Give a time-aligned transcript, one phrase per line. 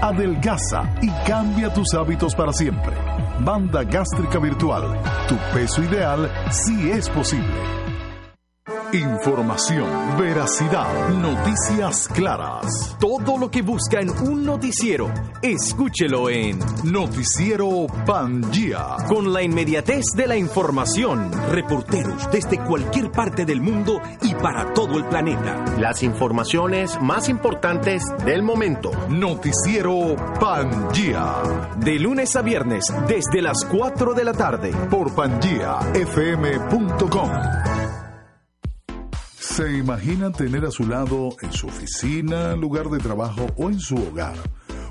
[0.02, 2.94] Adelgaza y cambia tus hábitos para siempre.
[3.40, 5.00] Banda Gástrica Virtual.
[5.28, 7.83] Tu peso ideal sí es posible.
[8.94, 12.96] Información, veracidad, noticias claras.
[13.00, 18.98] Todo lo que busca en un noticiero, escúchelo en Noticiero Pangía.
[19.08, 24.96] Con la inmediatez de la información, reporteros desde cualquier parte del mundo y para todo
[24.96, 25.64] el planeta.
[25.76, 28.92] Las informaciones más importantes del momento.
[29.08, 31.32] Noticiero Pangía.
[31.78, 34.70] De lunes a viernes, desde las 4 de la tarde.
[34.88, 37.30] Por pangiafm.com.
[39.46, 43.94] ¿Se imagina tener a su lado en su oficina, lugar de trabajo o en su
[43.94, 44.34] hogar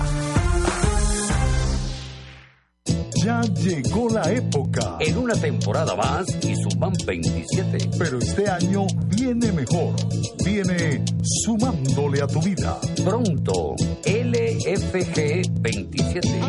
[3.22, 7.90] Ya llegó la época, En una temporada más y suman 27.
[7.98, 9.94] pero este año viene mejor.
[10.42, 12.78] Viene sumándole a tu vida.
[13.04, 13.74] Pronto,
[14.06, 16.40] LFG 27.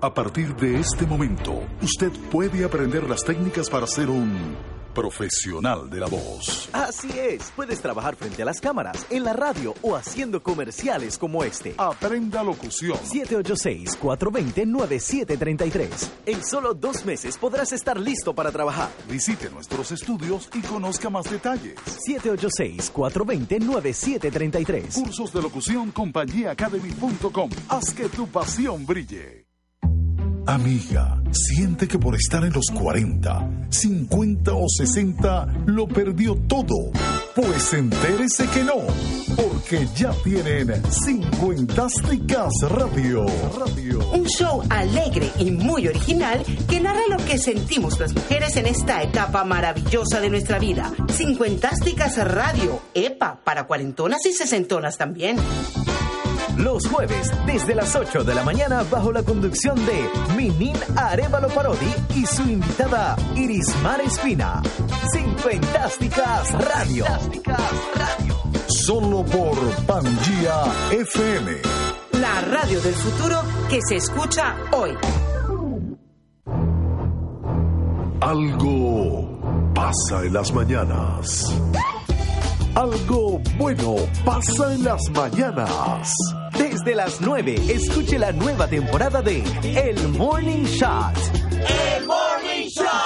[0.07, 4.57] A partir de este momento, usted puede aprender las técnicas para ser un
[4.95, 6.69] profesional de la voz.
[6.73, 11.43] Así es, puedes trabajar frente a las cámaras, en la radio o haciendo comerciales como
[11.43, 11.75] este.
[11.77, 12.97] Aprenda locución.
[12.99, 15.89] 786-420-9733.
[16.27, 18.91] En solo dos meses podrás estar listo para trabajar.
[19.11, 21.75] Visite nuestros estudios y conozca más detalles.
[22.09, 25.03] 786-420-9733.
[25.03, 27.51] Cursos de locución compañíaacademy.com.
[27.71, 29.47] Haz que tu pasión brille.
[30.47, 36.93] Amiga, siente que por estar en los 40, 50 o 60 lo perdió todo.
[37.35, 38.77] Pues entérese que no,
[39.35, 41.87] porque ya tienen 50
[42.69, 43.27] Radio.
[43.59, 44.11] Radio.
[44.13, 49.03] Un show alegre y muy original que narra lo que sentimos las mujeres en esta
[49.03, 50.93] etapa maravillosa de nuestra vida.
[51.11, 55.39] Cincuentásticas Radio, EPA, para cuarentonas y sesentonas también.
[56.57, 61.95] Los jueves, desde las 8 de la mañana, bajo la conducción de Minin Arevalo Parodi
[62.15, 64.63] y su invitada Irismar Espina.
[65.13, 67.05] Cincuentásticas Radio.
[67.45, 68.37] Radio.
[68.69, 69.57] Solo por
[69.87, 70.63] Pangía
[70.93, 71.53] FM.
[72.13, 74.93] La radio del futuro que se escucha hoy.
[78.21, 81.55] Algo pasa en las mañanas.
[82.77, 86.13] Algo bueno pasa en las mañanas.
[86.59, 89.43] Desde las 9, escuche la nueva temporada de
[89.75, 91.17] El Morning Shot.
[91.53, 93.06] El Morning Shot.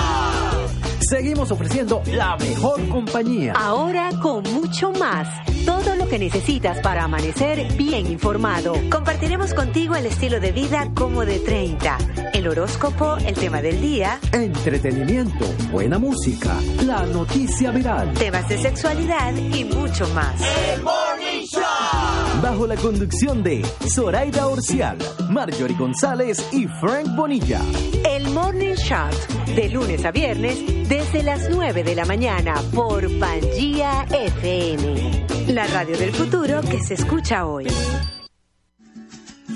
[1.10, 3.52] Seguimos ofreciendo la mejor compañía.
[3.56, 5.26] Ahora con mucho más.
[5.66, 8.74] Todo lo que necesitas para amanecer bien informado.
[8.88, 11.98] Compartiremos contigo el estilo de vida como de 30,
[12.32, 19.34] el horóscopo, el tema del día, entretenimiento, buena música, la noticia viral, temas de sexualidad
[19.34, 20.40] y mucho más.
[20.72, 22.40] El Morning Show.
[22.40, 24.96] Bajo la conducción de Zoraida Orcial,
[25.28, 27.60] Marjorie González y Frank Bonilla.
[28.08, 34.06] El Morning Shot, de lunes a viernes, desde las 9 de la mañana por Pangía
[34.10, 35.26] FM.
[35.48, 37.66] La radio del futuro que se escucha hoy.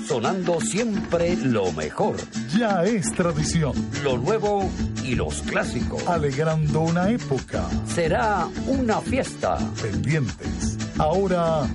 [0.05, 2.17] Sonando siempre lo mejor.
[2.57, 3.73] Ya es tradición.
[4.03, 4.69] Lo nuevo
[5.03, 6.05] y los clásicos.
[6.07, 7.69] Alegrando una época.
[7.87, 9.57] Será una fiesta.
[9.81, 10.77] Pendientes.
[10.97, 11.67] Ahora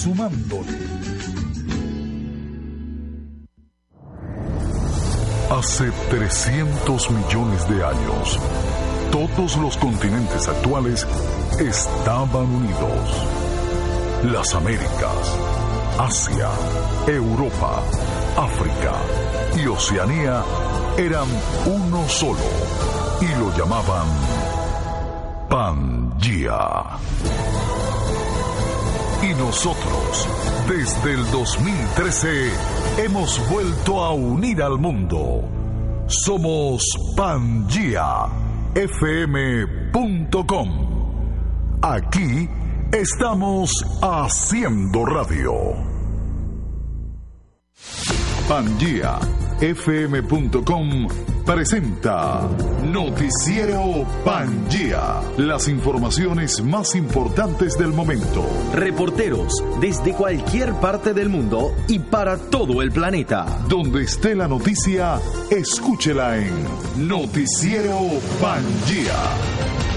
[0.00, 0.78] sumándole.
[5.50, 8.38] Hace 300 millones de años,
[9.10, 11.06] todos los continentes actuales
[11.58, 13.26] estaban unidos.
[14.24, 15.36] Las Américas,
[15.98, 16.48] Asia,
[17.06, 17.82] Europa,
[18.36, 18.94] África
[19.56, 20.42] y Oceanía
[20.96, 21.26] eran
[21.66, 22.38] uno solo
[23.20, 24.06] y lo llamaban
[25.48, 26.98] Pangea.
[29.22, 30.28] Y nosotros,
[30.68, 32.52] desde el 2013,
[32.98, 35.42] hemos vuelto a unir al mundo.
[36.06, 36.82] Somos
[38.74, 40.68] pangiafm.com.
[41.82, 42.48] Aquí
[42.92, 43.70] estamos
[44.02, 45.74] haciendo radio.
[49.58, 51.08] PangiaFM.com
[51.44, 52.48] presenta
[52.84, 55.20] Noticiero Pangea.
[55.36, 58.46] Las informaciones más importantes del momento.
[58.72, 63.46] Reporteros desde cualquier parte del mundo y para todo el planeta.
[63.68, 65.18] Donde esté la noticia,
[65.50, 67.98] escúchela en Noticiero
[68.40, 69.88] Pangea.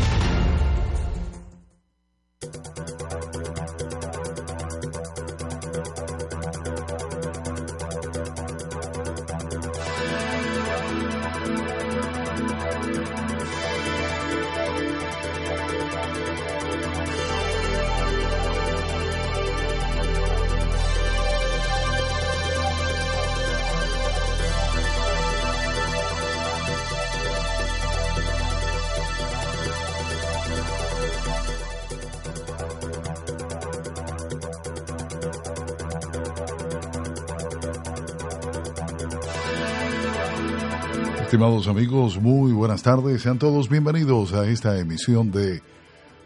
[41.31, 43.21] Estimados amigos, muy buenas tardes.
[43.21, 45.63] Sean todos bienvenidos a esta emisión de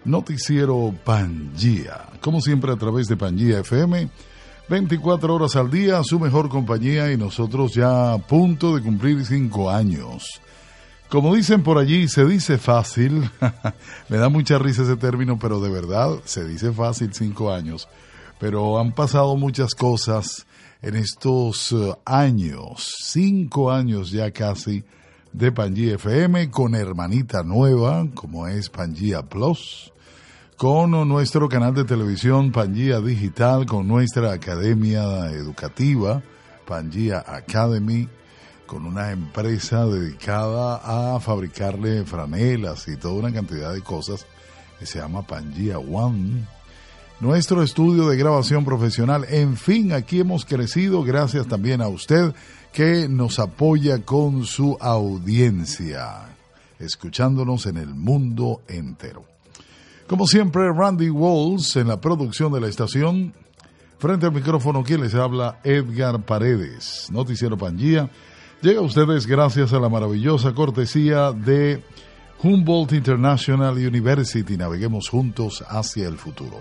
[0.04, 2.08] Noticiero Pangía.
[2.22, 4.10] Como siempre a través de Pangía FM,
[4.68, 9.70] 24 horas al día, su mejor compañía y nosotros ya a punto de cumplir cinco
[9.70, 10.42] años.
[11.08, 13.30] Como dicen por allí, se dice fácil.
[14.10, 17.88] Me da mucha risa ese término, pero de verdad se dice fácil cinco años.
[18.40, 20.48] Pero han pasado muchas cosas
[20.86, 24.84] en estos eh, años, cinco años ya casi,
[25.34, 29.92] de Pangía FM con hermanita nueva, como es Pangía Plus,
[30.58, 36.22] con nuestro canal de televisión Pangía Digital, con nuestra academia educativa,
[36.68, 38.08] Pangía Academy,
[38.68, 44.28] con una empresa dedicada a fabricarle franelas y toda una cantidad de cosas
[44.78, 46.46] que se llama Pangía One
[47.20, 49.26] nuestro estudio de grabación profesional.
[49.30, 52.34] En fin, aquí hemos crecido gracias también a usted
[52.74, 56.36] que nos apoya con su audiencia,
[56.78, 59.24] escuchándonos en el mundo entero.
[60.08, 63.34] Como siempre, Randy Walls en la producción de la estación.
[63.98, 68.10] Frente al micrófono, quien les habla, Edgar Paredes, Noticiero Pangía.
[68.62, 71.82] Llega a ustedes gracias a la maravillosa cortesía de
[72.44, 74.58] Humboldt International University.
[74.58, 76.60] Naveguemos juntos hacia el futuro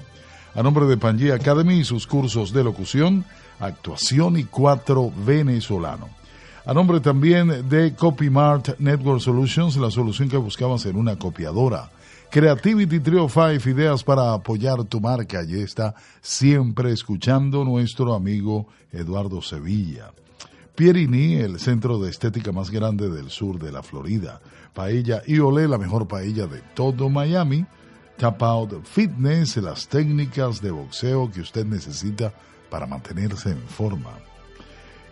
[0.54, 3.24] a nombre de Pangea Academy y sus cursos de locución,
[3.58, 6.08] actuación y cuatro venezolano.
[6.64, 11.90] A nombre también de CopyMart Network Solutions, la solución que buscabas en una copiadora.
[12.30, 15.44] Creativity Trio 5, ideas para apoyar tu marca.
[15.44, 20.12] Y está siempre escuchando nuestro amigo Eduardo Sevilla.
[20.74, 24.40] Pierini, el centro de estética más grande del sur de la Florida.
[24.72, 27.66] Paella y la mejor paella de todo Miami.
[28.16, 32.32] Tap Out Fitness, las técnicas de boxeo que usted necesita
[32.70, 34.10] para mantenerse en forma.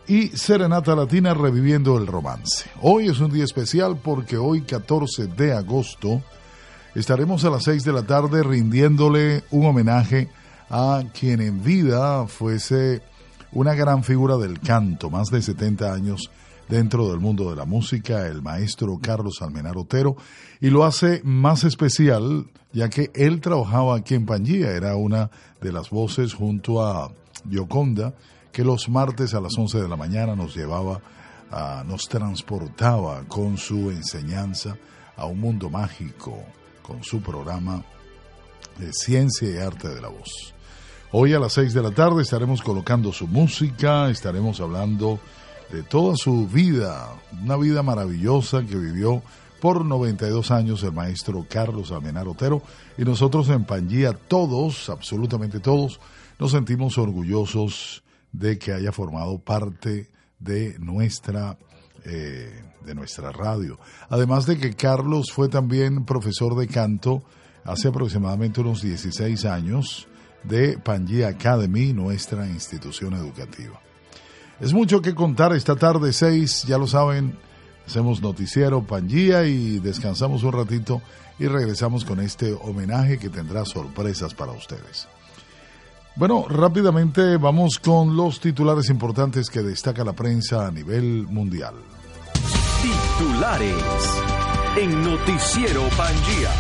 [0.06, 2.68] Y Serenata Latina reviviendo el romance.
[2.80, 6.23] Hoy es un día especial porque hoy 14 de agosto
[6.94, 10.28] estaremos a las 6 de la tarde rindiéndole un homenaje
[10.71, 13.02] a quien en vida fuese
[13.52, 16.30] una gran figura del canto, más de 70 años
[16.73, 20.17] dentro del mundo de la música, el maestro Carlos Almenar Otero,
[20.59, 25.71] y lo hace más especial ya que él trabajaba aquí en Pangía, era una de
[25.71, 27.12] las voces junto a
[27.45, 28.14] Yoconda,
[28.52, 31.02] que los martes a las 11 de la mañana nos llevaba,
[31.87, 34.79] nos transportaba con su enseñanza
[35.14, 36.43] a un mundo mágico,
[36.83, 37.85] con su programa
[38.79, 40.55] de ciencia y arte de la voz.
[41.11, 45.21] Hoy a las 6 de la tarde estaremos colocando su música, estaremos hablando
[45.73, 47.09] de toda su vida,
[47.43, 49.23] una vida maravillosa que vivió
[49.61, 52.62] por 92 años el maestro Carlos Almenar Otero
[52.99, 55.99] y nosotros en Pangía todos, absolutamente todos,
[56.38, 61.57] nos sentimos orgullosos de que haya formado parte de nuestra
[62.05, 63.79] eh, de nuestra radio.
[64.09, 67.23] Además de que Carlos fue también profesor de canto
[67.64, 70.09] hace aproximadamente unos 16 años
[70.43, 73.81] de Pangía Academy, nuestra institución educativa.
[74.62, 77.37] Es mucho que contar esta tarde 6, ya lo saben,
[77.87, 81.02] Hacemos noticiero Pangía y descansamos un ratito
[81.38, 85.09] y regresamos con este homenaje que tendrá sorpresas para ustedes.
[86.14, 91.75] Bueno, rápidamente vamos con los titulares importantes que destaca la prensa a nivel mundial.
[92.83, 93.75] Titulares
[94.76, 96.50] en Noticiero Pangía.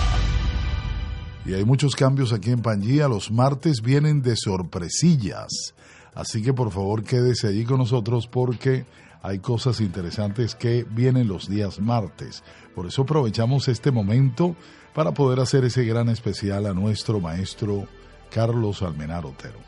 [1.44, 3.08] Y hay muchos cambios aquí en Pangía.
[3.08, 5.74] Los martes vienen de sorpresillas.
[6.14, 8.84] Así que por favor quédese allí con nosotros porque
[9.22, 12.42] hay cosas interesantes que vienen los días martes.
[12.74, 14.56] Por eso aprovechamos este momento
[14.94, 17.86] para poder hacer ese gran especial a nuestro maestro
[18.30, 19.58] Carlos Almenar Otero.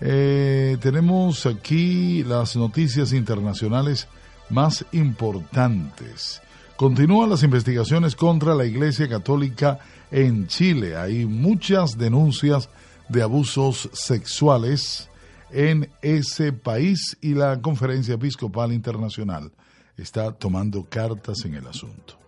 [0.00, 4.08] Eh, tenemos aquí las noticias internacionales
[4.48, 6.40] más importantes.
[6.76, 9.78] Continúan las investigaciones contra la Iglesia Católica
[10.10, 10.96] en Chile.
[10.96, 12.70] Hay muchas denuncias
[13.10, 15.10] de abusos sexuales
[15.52, 19.50] en ese país y la Conferencia Episcopal Internacional
[19.96, 22.18] está tomando cartas en el asunto.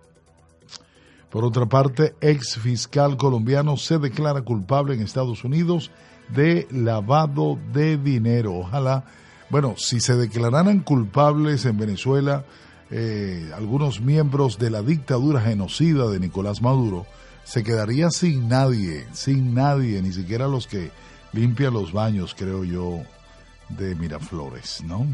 [1.30, 5.90] Por otra parte, ex fiscal colombiano se declara culpable en Estados Unidos
[6.28, 8.54] de lavado de dinero.
[8.54, 9.04] Ojalá,
[9.48, 12.44] bueno, si se declararan culpables en Venezuela
[12.90, 17.06] eh, algunos miembros de la dictadura genocida de Nicolás Maduro,
[17.44, 20.90] se quedaría sin nadie, sin nadie, ni siquiera los que
[21.32, 23.02] limpia los baños, creo yo,
[23.68, 25.06] de Miraflores, ¿no?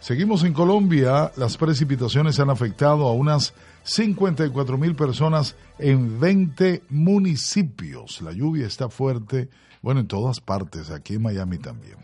[0.00, 1.30] Seguimos en Colombia.
[1.36, 8.20] Las precipitaciones han afectado a unas 54 mil personas en 20 municipios.
[8.20, 9.48] La lluvia está fuerte,
[9.80, 11.98] bueno, en todas partes, aquí en Miami también.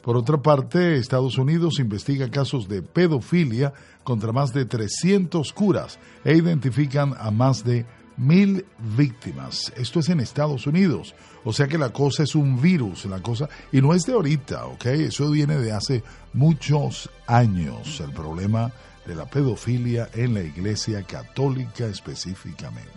[0.00, 3.74] Por otra parte, Estados Unidos investiga casos de pedofilia
[4.04, 7.84] contra más de 300 curas e identifican a más de
[8.18, 9.72] mil víctimas.
[9.76, 11.14] Esto es en Estados Unidos.
[11.44, 14.66] O sea que la cosa es un virus, la cosa, y no es de ahorita,
[14.66, 14.86] ¿ok?
[14.86, 16.02] Eso viene de hace
[16.34, 18.72] muchos años, el problema
[19.06, 22.90] de la pedofilia en la Iglesia Católica específicamente.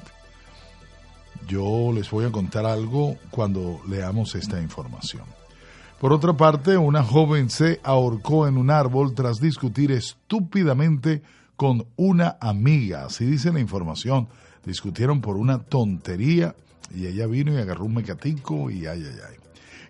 [1.48, 5.24] Yo les voy a contar algo cuando leamos esta información.
[6.00, 11.22] Por otra parte, una joven se ahorcó en un árbol tras discutir estúpidamente
[11.56, 14.28] con una amiga, así dice la información
[14.66, 16.56] discutieron por una tontería
[16.94, 19.36] y ella vino y agarró un mecatico y ay, ay, ay.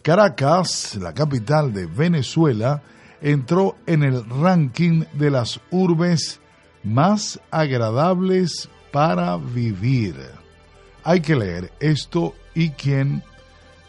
[0.02, 2.82] Caracas, la capital de Venezuela,
[3.22, 6.40] entró en el ranking de las urbes
[6.84, 10.16] más agradables para vivir.
[11.04, 13.24] Hay que leer esto y quién.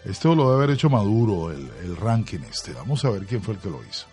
[0.05, 2.73] Esto lo debe haber hecho Maduro, el, el ranking este.
[2.73, 4.07] Vamos a ver quién fue el que lo hizo.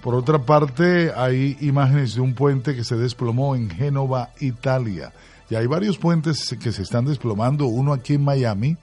[0.00, 5.12] Por otra parte, hay imágenes de un puente que se desplomó en Génova, Italia.
[5.50, 8.76] Y hay varios puentes que se están desplomando, uno aquí en Miami,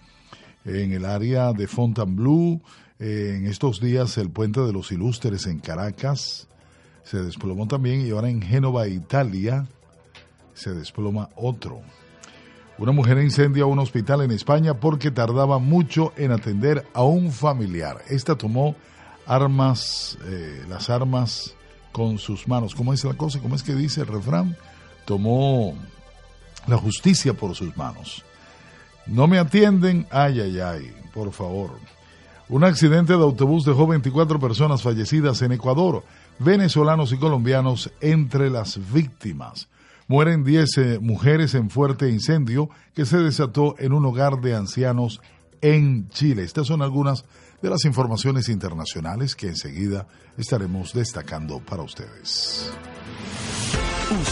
[0.66, 2.62] en el área de Fontainebleau,
[3.00, 6.48] en estos días el puente de los ilustres en Caracas
[7.06, 9.68] se desplomó también y ahora en Génova, Italia,
[10.54, 11.82] se desploma otro.
[12.78, 18.02] Una mujer incendia un hospital en España porque tardaba mucho en atender a un familiar.
[18.10, 18.76] Esta tomó
[19.28, 21.56] armas, eh, las armas
[21.92, 22.74] con sus manos.
[22.74, 23.40] ¿Cómo es la cosa?
[23.40, 24.58] ¿Cómo es que dice el refrán?
[25.06, 25.76] Tomó
[26.68, 28.24] la justicia por sus manos.
[29.08, 31.72] No me atienden, ay, ay, ay, por favor.
[32.48, 36.04] Un accidente de autobús dejó 24 personas fallecidas en Ecuador,
[36.40, 39.68] venezolanos y colombianos entre las víctimas.
[40.08, 45.22] Mueren 10 eh, mujeres en fuerte incendio que se desató en un hogar de ancianos
[45.62, 46.44] en Chile.
[46.44, 47.26] Estas son algunas
[47.62, 52.72] de las informaciones internacionales que enseguida estaremos destacando para ustedes.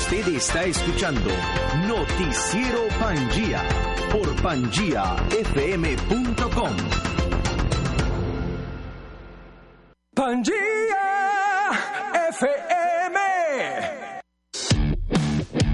[0.03, 1.31] Usted está escuchando
[1.87, 3.63] Noticiero Pangía
[4.11, 6.75] por pangiafm.com.
[10.13, 11.71] Pangía
[12.31, 13.17] FM.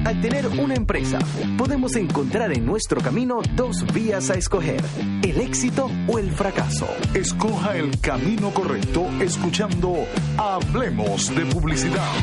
[0.06, 1.18] Al tener una empresa,
[1.58, 4.84] podemos encontrar en nuestro camino dos vías a escoger,
[5.24, 6.88] el éxito o el fracaso.
[7.15, 10.06] Escoja el camino correcto escuchando
[10.38, 12.13] Hablemos de Publicidad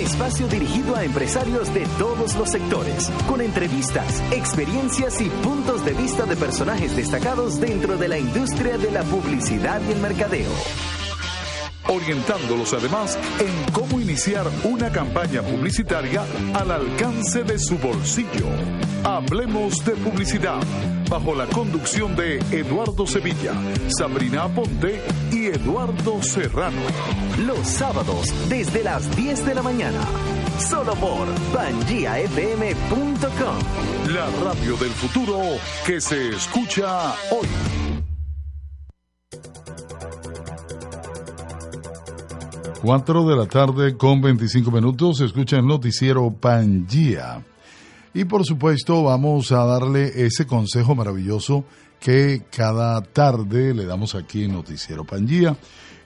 [0.00, 6.24] espacio dirigido a empresarios de todos los sectores, con entrevistas, experiencias y puntos de vista
[6.26, 10.50] de personajes destacados dentro de la industria de la publicidad y el mercadeo
[11.88, 18.46] orientándolos además en cómo iniciar una campaña publicitaria al alcance de su bolsillo.
[19.04, 20.60] Hablemos de publicidad
[21.08, 23.52] bajo la conducción de Eduardo Sevilla,
[23.98, 25.00] Sabrina Aponte
[25.32, 26.82] y Eduardo Serrano.
[27.46, 30.00] Los sábados desde las 10 de la mañana,
[30.58, 33.56] solo por bangiafm.com.
[34.14, 35.38] La radio del futuro
[35.86, 37.48] que se escucha hoy.
[42.82, 45.18] 4 de la tarde con 25 minutos.
[45.18, 47.42] Se escucha el noticiero Pangía.
[48.12, 51.64] Y por supuesto vamos a darle ese consejo maravilloso
[52.00, 55.56] que cada tarde le damos aquí en Noticiero Pangía.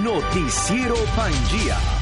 [0.03, 2.00] Noticiero Pangía.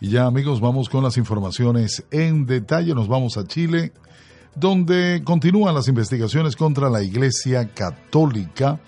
[0.00, 2.94] Y ya amigos, vamos con las informaciones en detalle.
[2.94, 3.92] Nos vamos a Chile,
[4.54, 8.80] donde continúan las investigaciones contra la Iglesia Católica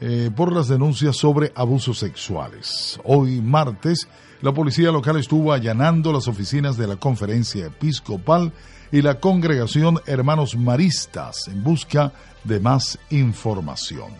[0.00, 2.98] eh, por las denuncias sobre abusos sexuales.
[3.04, 4.08] Hoy martes,
[4.42, 8.52] la policía local estuvo allanando las oficinas de la conferencia episcopal
[8.90, 14.10] y la congregación Hermanos Maristas en busca de más información.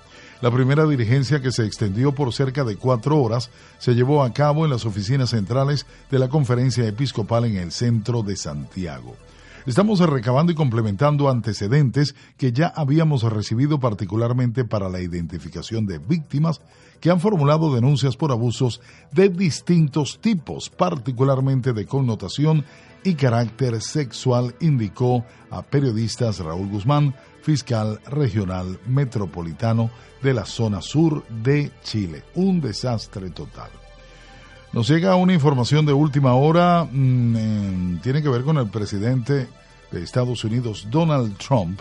[0.41, 4.65] La primera diligencia que se extendió por cerca de cuatro horas se llevó a cabo
[4.65, 9.17] en las oficinas centrales de la conferencia episcopal en el centro de Santiago.
[9.67, 16.63] Estamos recabando y complementando antecedentes que ya habíamos recibido particularmente para la identificación de víctimas
[17.01, 18.81] que han formulado denuncias por abusos
[19.13, 22.65] de distintos tipos, particularmente de connotación
[23.05, 29.91] y carácter sexual, indicó a periodistas Raúl Guzmán, fiscal regional metropolitano
[30.23, 32.25] de la zona sur de Chile.
[32.35, 33.71] Un desastre total.
[34.73, 39.49] Nos llega una información de última hora, mm, tiene que ver con el presidente
[39.91, 41.81] de Estados Unidos, Donald Trump,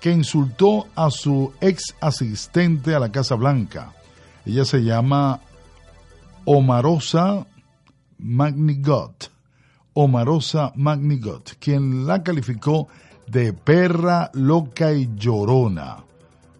[0.00, 3.92] que insultó a su ex asistente a la Casa Blanca.
[4.46, 5.40] Ella se llama
[6.46, 7.46] Omarosa
[8.18, 9.30] Magnigot.
[10.02, 12.88] Omarosa Magnigot, quien la calificó
[13.26, 15.98] de perra loca y llorona.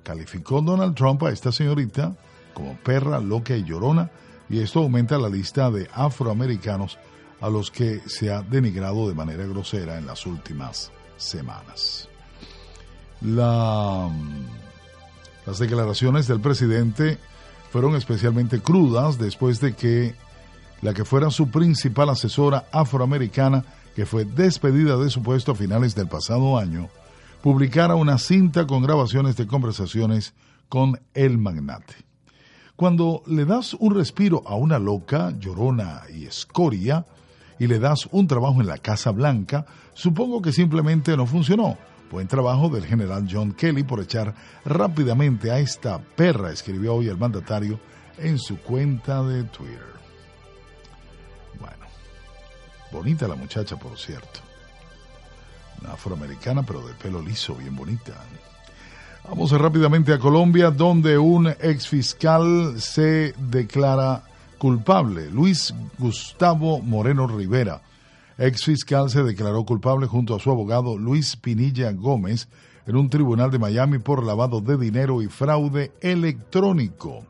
[0.03, 2.14] Calificó Donald Trump a esta señorita
[2.53, 4.11] como perra loca y llorona
[4.50, 6.98] y esto aumenta la lista de afroamericanos
[7.40, 12.11] a los que se ha denigrado de manera grosera en las últimas semanas.
[13.22, 14.11] las
[15.59, 17.16] declaraciones del presidente
[17.72, 20.14] fueron especialmente crudas después de que
[20.83, 23.64] la que fuera su principal asesora afroamericana,
[23.95, 26.88] que fue despedida de su puesto a finales del pasado año,
[27.43, 30.35] publicara una cinta con grabaciones de conversaciones
[30.69, 31.95] con el magnate.
[32.77, 37.05] Cuando le das un respiro a una loca, llorona y escoria,
[37.59, 41.77] y le das un trabajo en la Casa Blanca, supongo que simplemente no funcionó.
[42.11, 47.19] Buen trabajo del general John Kelly por echar rápidamente a esta perra, escribió hoy el
[47.19, 47.79] mandatario
[48.16, 49.99] en su cuenta de Twitter.
[52.92, 54.40] Bonita la muchacha, por cierto.
[55.81, 58.12] Una afroamericana, pero de pelo liso, bien bonita.
[59.29, 64.24] Vamos rápidamente a Colombia, donde un ex fiscal se declara
[64.59, 65.31] culpable.
[65.31, 67.81] Luis Gustavo Moreno Rivera,
[68.37, 72.48] ex fiscal, se declaró culpable junto a su abogado Luis Pinilla Gómez
[72.87, 77.24] en un tribunal de Miami por lavado de dinero y fraude electrónico.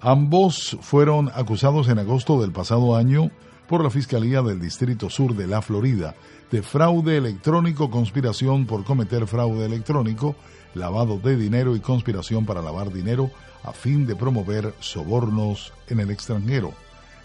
[0.00, 3.30] Ambos fueron acusados en agosto del pasado año
[3.68, 6.14] por la Fiscalía del Distrito Sur de la Florida
[6.50, 10.36] de fraude electrónico, conspiración por cometer fraude electrónico,
[10.74, 13.30] lavado de dinero y conspiración para lavar dinero
[13.62, 16.72] a fin de promover sobornos en el extranjero,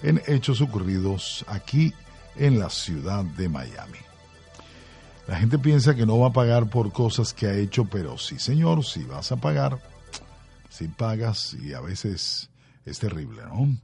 [0.02, 1.94] en hechos ocurridos aquí
[2.38, 4.00] en la ciudad de Miami.
[5.28, 8.40] La gente piensa que no va a pagar por cosas que ha hecho, pero sí,
[8.40, 9.80] señor, si vas a pagar,
[10.70, 12.50] si pagas y a veces
[12.86, 13.78] es terrible, ¿no?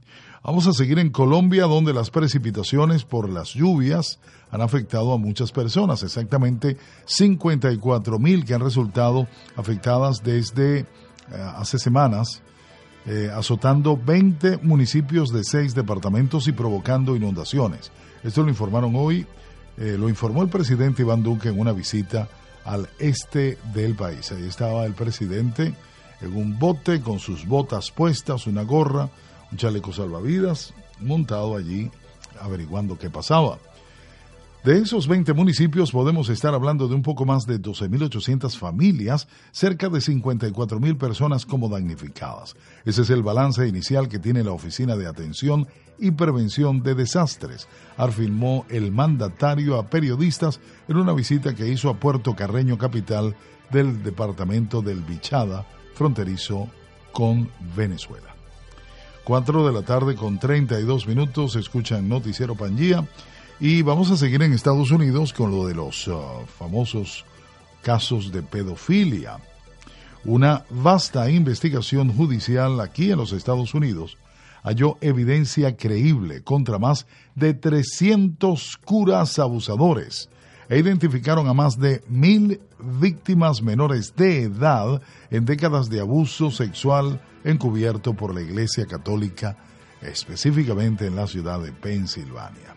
[0.46, 4.20] Vamos a seguir en Colombia, donde las precipitaciones por las lluvias
[4.52, 10.86] han afectado a muchas personas, exactamente 54 mil que han resultado afectadas desde eh,
[11.56, 12.42] hace semanas,
[13.06, 17.90] eh, azotando 20 municipios de seis departamentos y provocando inundaciones.
[18.22, 19.26] Esto lo informaron hoy,
[19.76, 22.28] eh, lo informó el presidente Iván Duque en una visita
[22.64, 24.30] al este del país.
[24.30, 25.74] Ahí estaba el presidente
[26.20, 29.10] en un bote con sus botas puestas, una gorra,
[29.50, 31.90] un chaleco salvavidas, montado allí
[32.40, 33.58] averiguando qué pasaba.
[34.66, 39.88] De esos 20 municipios podemos estar hablando de un poco más de 12.800 familias, cerca
[39.88, 42.56] de 54.000 personas como damnificadas.
[42.84, 45.68] Ese es el balance inicial que tiene la Oficina de Atención
[46.00, 52.00] y Prevención de Desastres, afirmó el mandatario a periodistas en una visita que hizo a
[52.00, 53.36] Puerto Carreño, capital
[53.70, 56.68] del departamento del Bichada, fronterizo
[57.12, 58.35] con Venezuela.
[59.26, 63.04] 4 de la tarde con 32 minutos, escuchan Noticiero Pangía.
[63.58, 67.24] Y vamos a seguir en Estados Unidos con lo de los uh, famosos
[67.82, 69.38] casos de pedofilia.
[70.24, 74.16] Una vasta investigación judicial aquí en los Estados Unidos
[74.62, 80.28] halló evidencia creíble contra más de 300 curas abusadores
[80.68, 85.00] e identificaron a más de mil víctimas menores de edad
[85.30, 89.56] en décadas de abuso sexual encubierto por la Iglesia Católica,
[90.02, 92.76] específicamente en la ciudad de Pensilvania.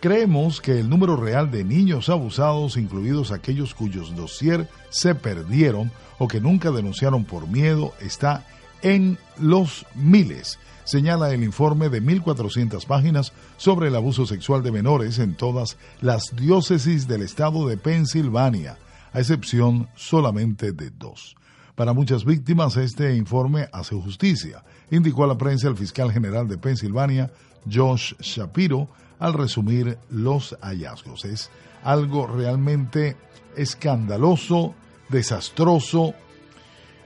[0.00, 6.26] Creemos que el número real de niños abusados, incluidos aquellos cuyos dossier se perdieron o
[6.26, 8.44] que nunca denunciaron por miedo, está
[8.82, 15.18] en los miles, señala el informe de 1.400 páginas sobre el abuso sexual de menores
[15.18, 18.78] en todas las diócesis del estado de Pensilvania,
[19.12, 21.36] a excepción solamente de dos.
[21.74, 26.58] Para muchas víctimas este informe hace justicia, indicó a la prensa el fiscal general de
[26.58, 27.30] Pensilvania,
[27.70, 31.24] Josh Shapiro, al resumir los hallazgos.
[31.24, 31.50] Es
[31.82, 33.16] algo realmente
[33.56, 34.74] escandaloso,
[35.08, 36.14] desastroso,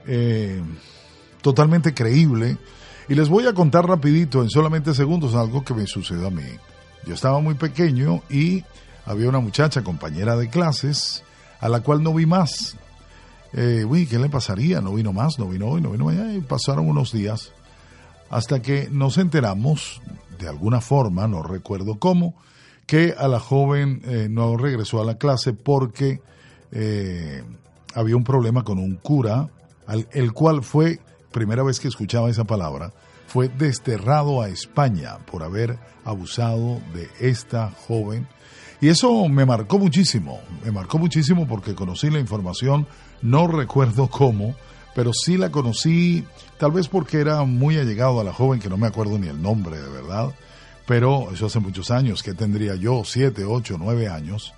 [0.05, 0.61] eh,
[1.41, 2.57] totalmente creíble.
[3.09, 6.43] Y les voy a contar rapidito, en solamente segundos, algo que me sucedió a mí.
[7.05, 8.65] Yo estaba muy pequeño y
[9.05, 11.23] había una muchacha, compañera de clases,
[11.61, 12.75] a la cual no vi más.
[13.53, 14.81] Eh, uy, ¿qué le pasaría?
[14.81, 16.33] No vino más, no vino hoy, no vino mañana.
[16.33, 17.53] Y pasaron unos días
[18.29, 20.01] hasta que nos enteramos
[20.37, 22.35] de alguna forma, no recuerdo cómo,
[22.85, 26.21] que a la joven eh, no regresó a la clase porque
[26.71, 27.43] eh,
[27.95, 29.49] había un problema con un cura,
[30.11, 30.99] el cual fue,
[31.31, 32.91] primera vez que escuchaba esa palabra,
[33.27, 38.27] fue desterrado a España por haber abusado de esta joven.
[38.79, 42.87] Y eso me marcó muchísimo, me marcó muchísimo porque conocí la información,
[43.21, 44.55] no recuerdo cómo,
[44.95, 46.23] pero sí la conocí,
[46.57, 49.41] tal vez porque era muy allegado a la joven, que no me acuerdo ni el
[49.41, 50.33] nombre de verdad,
[50.85, 54.53] pero eso hace muchos años, que tendría yo, siete, ocho, nueve años,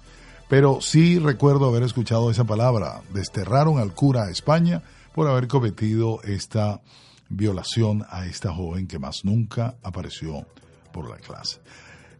[0.48, 4.84] pero sí recuerdo haber escuchado esa palabra, desterraron al cura a España
[5.20, 6.80] por haber cometido esta
[7.28, 10.46] violación a esta joven que más nunca apareció
[10.94, 11.60] por la clase.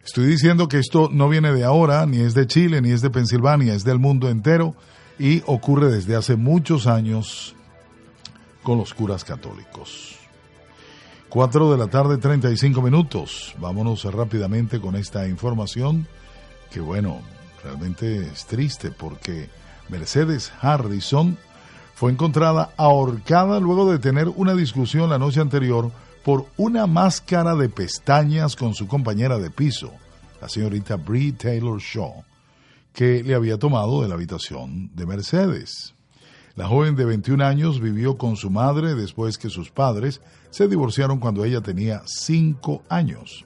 [0.04, 3.08] Estoy diciendo que esto no viene de ahora, ni es de Chile, ni es de
[3.08, 4.74] Pensilvania, es del mundo entero
[5.18, 7.56] y ocurre desde hace muchos años
[8.62, 10.16] con los curas católicos.
[11.30, 13.54] 4 de la tarde, 35 minutos.
[13.58, 16.06] Vámonos rápidamente con esta información
[16.70, 17.22] que, bueno,
[17.64, 19.48] realmente es triste porque
[19.88, 21.38] Mercedes Harrison
[22.00, 25.92] fue encontrada ahorcada luego de tener una discusión la noche anterior
[26.24, 29.92] por una máscara de pestañas con su compañera de piso,
[30.40, 32.24] la señorita Brie Taylor Shaw,
[32.94, 35.94] que le había tomado de la habitación de Mercedes.
[36.56, 41.18] La joven de 21 años vivió con su madre después que sus padres se divorciaron
[41.20, 43.44] cuando ella tenía 5 años.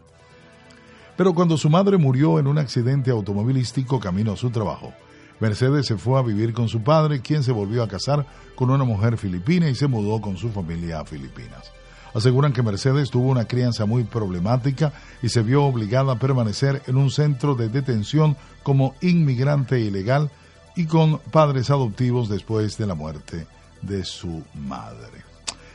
[1.17, 4.93] Pero cuando su madre murió en un accidente automovilístico camino a su trabajo,
[5.41, 8.85] Mercedes se fue a vivir con su padre, quien se volvió a casar con una
[8.85, 11.73] mujer filipina y se mudó con su familia a Filipinas.
[12.15, 16.97] Aseguran que Mercedes tuvo una crianza muy problemática y se vio obligada a permanecer en
[16.97, 20.31] un centro de detención como inmigrante ilegal
[20.77, 23.49] y con padres adoptivos después de la muerte
[23.83, 25.25] de su madre.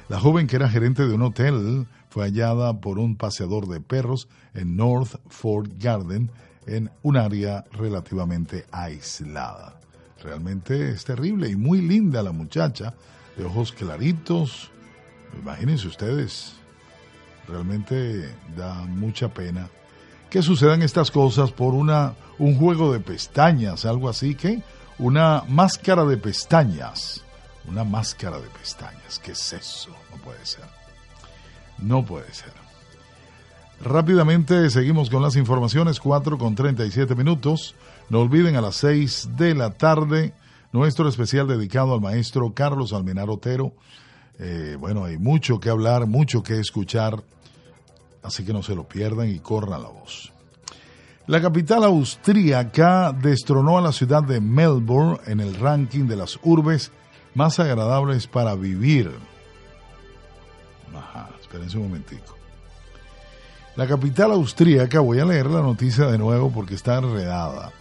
[0.08, 4.28] La joven que era gerente de un hotel fue hallada por un paseador de perros
[4.54, 6.32] en North Fort Garden,
[6.76, 9.80] en un área relativamente aislada.
[10.22, 12.94] Realmente es terrible y muy linda la muchacha,
[13.38, 14.70] de ojos claritos.
[15.42, 16.54] Imagínense ustedes,
[17.48, 19.70] realmente da mucha pena
[20.30, 24.62] que sucedan estas cosas por una un juego de pestañas, algo así que
[25.00, 27.24] una máscara de pestañas.
[27.68, 29.20] Una máscara de pestañas.
[29.20, 29.92] ¿Qué es eso?
[30.12, 30.66] No puede ser.
[31.78, 32.69] No puede ser.
[33.82, 37.76] Rápidamente seguimos con las informaciones, 4 con 37 minutos.
[38.10, 40.34] No olviden a las 6 de la tarde
[40.74, 43.72] nuestro especial dedicado al maestro Carlos Almenar Otero.
[44.38, 47.24] Eh, bueno, hay mucho que hablar, mucho que escuchar,
[48.22, 50.34] así que no se lo pierdan y corran la voz.
[51.28, 56.92] La capital austríaca destronó a la ciudad de Melbourne en el ranking de las urbes
[57.34, 59.10] más agradables para vivir.
[60.94, 62.39] Ajá, espérense un momentico.
[63.80, 67.72] La capital austríaca, voy a leer la noticia de nuevo porque está enredada,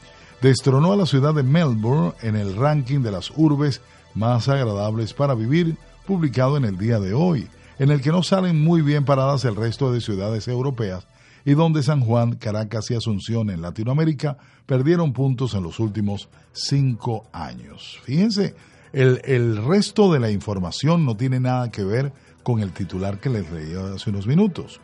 [0.41, 3.81] destronó a la ciudad de Melbourne en el ranking de las urbes
[4.15, 7.49] más agradables para vivir, publicado en el día de hoy,
[7.81, 11.09] en el que no salen muy bien paradas el resto de ciudades europeas
[11.45, 17.27] y donde San Juan, Caracas y Asunción en Latinoamérica perdieron puntos en los últimos cinco
[17.33, 17.99] años.
[18.05, 18.55] Fíjense,
[18.93, 22.13] el, el resto de la información no tiene nada que ver
[22.45, 24.81] con el titular que les leí hace unos minutos.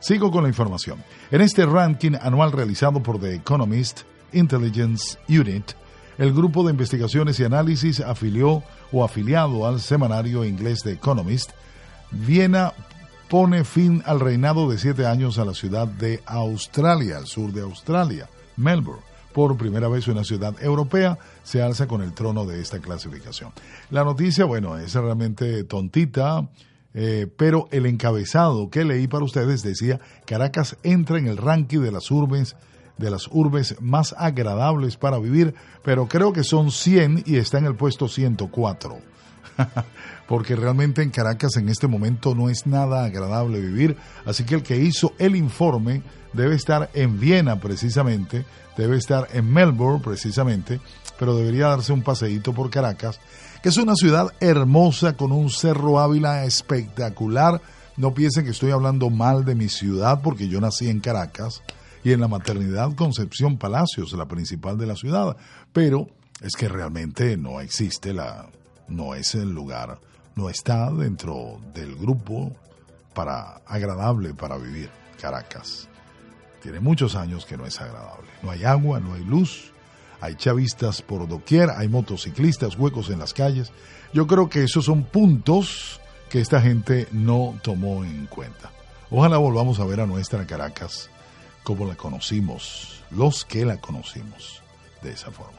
[0.00, 1.02] Sigo con la información.
[1.30, 5.72] En este ranking anual realizado por The Economist Intelligence Unit,
[6.18, 11.50] el grupo de investigaciones y análisis afilió o afiliado al semanario inglés The Economist,
[12.10, 12.72] Viena
[13.28, 17.60] pone fin al reinado de siete años a la ciudad de Australia, al sur de
[17.60, 19.02] Australia, Melbourne.
[19.34, 23.52] Por primera vez una ciudad europea se alza con el trono de esta clasificación.
[23.90, 26.48] La noticia, bueno, es realmente tontita,
[26.94, 31.92] eh, pero el encabezado que leí para ustedes decía Caracas entra en el ranking de
[31.92, 32.56] las urbes
[32.98, 37.66] de las urbes más agradables para vivir, pero creo que son 100 y está en
[37.66, 38.98] el puesto 104.
[40.28, 43.96] Porque realmente en Caracas en este momento no es nada agradable vivir,
[44.26, 48.44] así que el que hizo el informe debe estar en Viena precisamente,
[48.76, 50.80] debe estar en Melbourne precisamente,
[51.18, 53.20] pero debería darse un paseíto por Caracas
[53.62, 57.60] que es una ciudad hermosa con un cerro Ávila espectacular.
[57.96, 61.62] No piensen que estoy hablando mal de mi ciudad porque yo nací en Caracas
[62.04, 65.36] y en la maternidad Concepción Palacios, la principal de la ciudad,
[65.72, 66.06] pero
[66.40, 68.48] es que realmente no existe la
[68.86, 69.98] no es el lugar,
[70.34, 72.52] no está dentro del grupo
[73.12, 74.88] para agradable para vivir
[75.20, 75.88] Caracas.
[76.62, 78.28] Tiene muchos años que no es agradable.
[78.42, 79.72] No hay agua, no hay luz,
[80.20, 83.72] hay chavistas por doquier, hay motociclistas, huecos en las calles.
[84.12, 88.70] Yo creo que esos son puntos que esta gente no tomó en cuenta.
[89.10, 91.08] Ojalá volvamos a ver a nuestra Caracas
[91.62, 94.62] como la conocimos, los que la conocimos
[95.02, 95.58] de esa forma.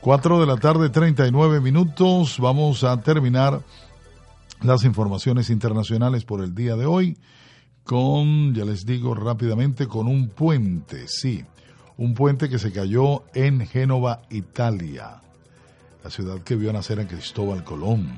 [0.00, 2.38] 4 de la tarde, 39 minutos.
[2.38, 3.62] Vamos a terminar
[4.62, 7.18] las informaciones internacionales por el día de hoy
[7.82, 11.44] con, ya les digo rápidamente, con un puente, sí
[11.98, 15.22] un puente que se cayó en Génova, Italia,
[16.04, 18.08] la ciudad que vio nacer a Cristóbal Colón.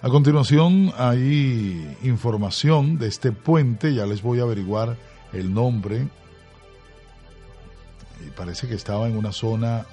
[0.00, 4.96] A continuación hay información de este puente, ya les voy a averiguar
[5.32, 6.06] el nombre.
[8.24, 9.86] Y parece que estaba en una zona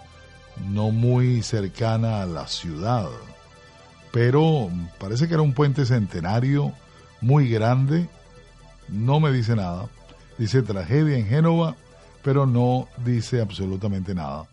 [0.70, 3.10] no muy cercana a la ciudad,
[4.12, 6.74] pero parece que era un puente centenario
[7.22, 8.08] muy grande,
[8.88, 9.90] no me dice nada.
[10.38, 11.76] Dice tragedia en Génova,
[12.26, 14.48] pero no dice absolutamente nada.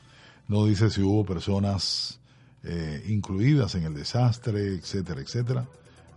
[0.47, 2.21] No dice si hubo personas
[2.65, 5.67] eh, incluidas en el desastre, etcétera, etcétera.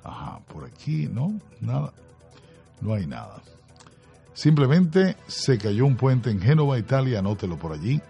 [0.03, 1.39] Ajá, por aquí, ¿no?
[1.61, 1.93] Nada.
[2.81, 3.41] No hay nada.
[4.33, 8.01] Simplemente se cayó un puente en Génova, Italia, anótelo por allí,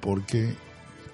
[0.00, 0.56] porque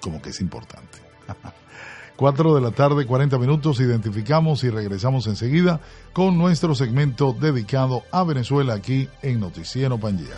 [0.01, 0.97] como que es importante.
[2.17, 5.79] 4 de la tarde, 40 minutos, identificamos y regresamos enseguida
[6.11, 10.37] con nuestro segmento dedicado a Venezuela aquí en Noticiero Pangía.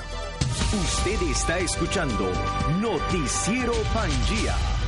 [0.71, 2.31] Usted está escuchando
[2.79, 4.78] Noticiero Pangía.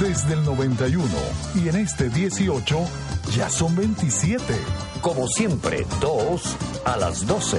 [0.00, 1.04] Desde el 91
[1.56, 2.78] y en este 18
[3.36, 4.42] ya son 27.
[5.00, 7.58] Como siempre, dos a las 12.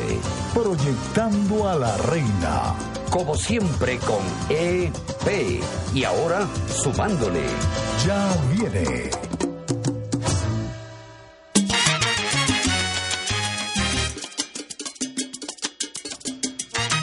[0.53, 2.73] Proyectando a la reina.
[3.09, 4.19] Como siempre con
[4.49, 5.61] EP.
[5.93, 7.45] Y ahora sumándole.
[8.05, 9.30] Ya viene.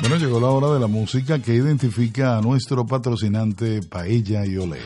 [0.09, 4.79] Bueno, llegó la hora de la música que identifica a nuestro patrocinante Paella y Olé.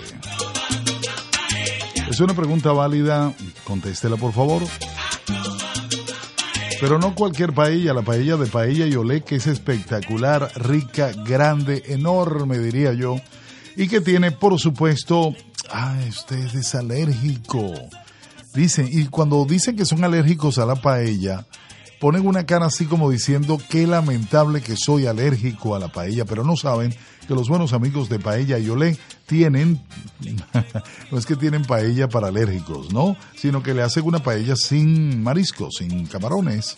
[2.11, 4.65] Es una pregunta válida, contéstela por favor.
[6.81, 11.85] Pero no cualquier paella, la paella de Paella y Olé, que es espectacular, rica, grande,
[11.87, 13.15] enorme, diría yo,
[13.77, 15.37] y que tiene, por supuesto,
[15.71, 17.73] ah, usted es alérgico.
[18.55, 21.47] Dicen, y cuando dicen que son alérgicos a la paella,
[22.03, 26.43] ponen una cara así como diciendo qué lamentable que soy alérgico a la paella, pero
[26.43, 26.93] no saben
[27.29, 29.81] que los buenos amigos de Paella y Olé tienen,
[31.13, 33.17] no es que tienen paella para alérgicos, ¿no?
[33.37, 36.77] Sino que le hacen una paella sin mariscos, sin camarones.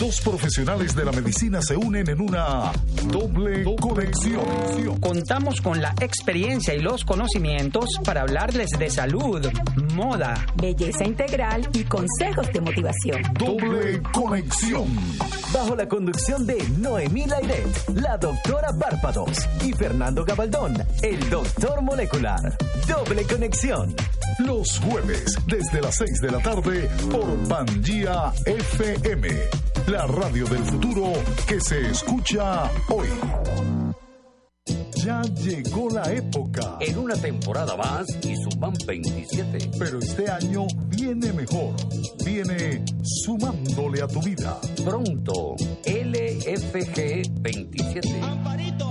[0.00, 2.72] Dos profesionales de la medicina se unen en una
[3.04, 4.98] doble conexión.
[5.00, 9.46] Contamos con la experiencia y los conocimientos para hablarles de salud,
[9.94, 13.22] moda, belleza integral y consejos de motivación.
[13.34, 14.86] Doble conexión.
[15.52, 22.56] Bajo la conducción de Noemí Lairet, la doctora Bárpados, y Fernando Gabaldón, el doctor molecular.
[22.86, 23.65] Doble conexión.
[24.38, 29.28] Los jueves, desde las 6 de la tarde, por Pangía FM,
[29.88, 31.12] la radio del futuro
[31.48, 33.08] que se escucha hoy.
[35.04, 36.76] Ya llegó la época.
[36.80, 39.70] En una temporada más y suman 27.
[39.76, 41.74] Pero este año viene mejor.
[42.24, 44.60] Viene sumándole a tu vida.
[44.84, 48.20] Pronto, LFG 27.
[48.22, 48.85] Amparito,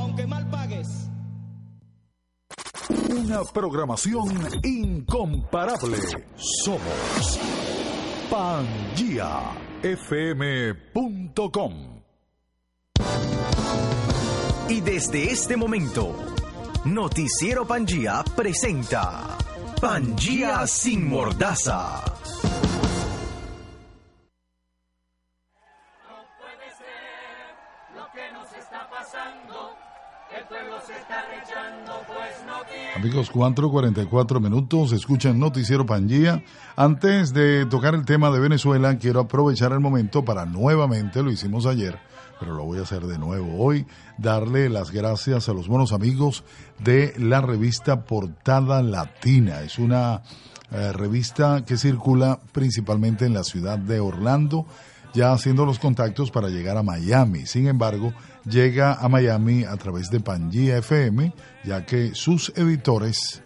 [3.26, 4.28] Una programación
[4.63, 5.97] incomparable.
[6.36, 7.39] Somos
[8.30, 9.23] PangiaFM.com.
[14.69, 16.15] Y desde este momento,
[16.86, 19.39] Noticiero Pangía presenta
[19.82, 22.14] Pangía sin mordaza.
[33.06, 36.43] Amigos, 4.44 minutos, escuchan Noticiero Pangía.
[36.76, 41.68] Antes de tocar el tema de Venezuela, quiero aprovechar el momento para nuevamente, lo hicimos
[41.68, 41.99] ayer,
[42.39, 43.86] pero lo voy a hacer de nuevo hoy,
[44.18, 46.43] darle las gracias a los buenos amigos
[46.80, 49.62] de la revista Portada Latina.
[49.62, 50.24] Es una
[50.72, 54.66] eh, revista que circula principalmente en la ciudad de Orlando,
[55.14, 57.45] ya haciendo los contactos para llegar a Miami.
[57.45, 58.16] Sin embargo,
[58.46, 61.34] llega a Miami a través de Pangía FM,
[61.64, 63.41] ya que sus editores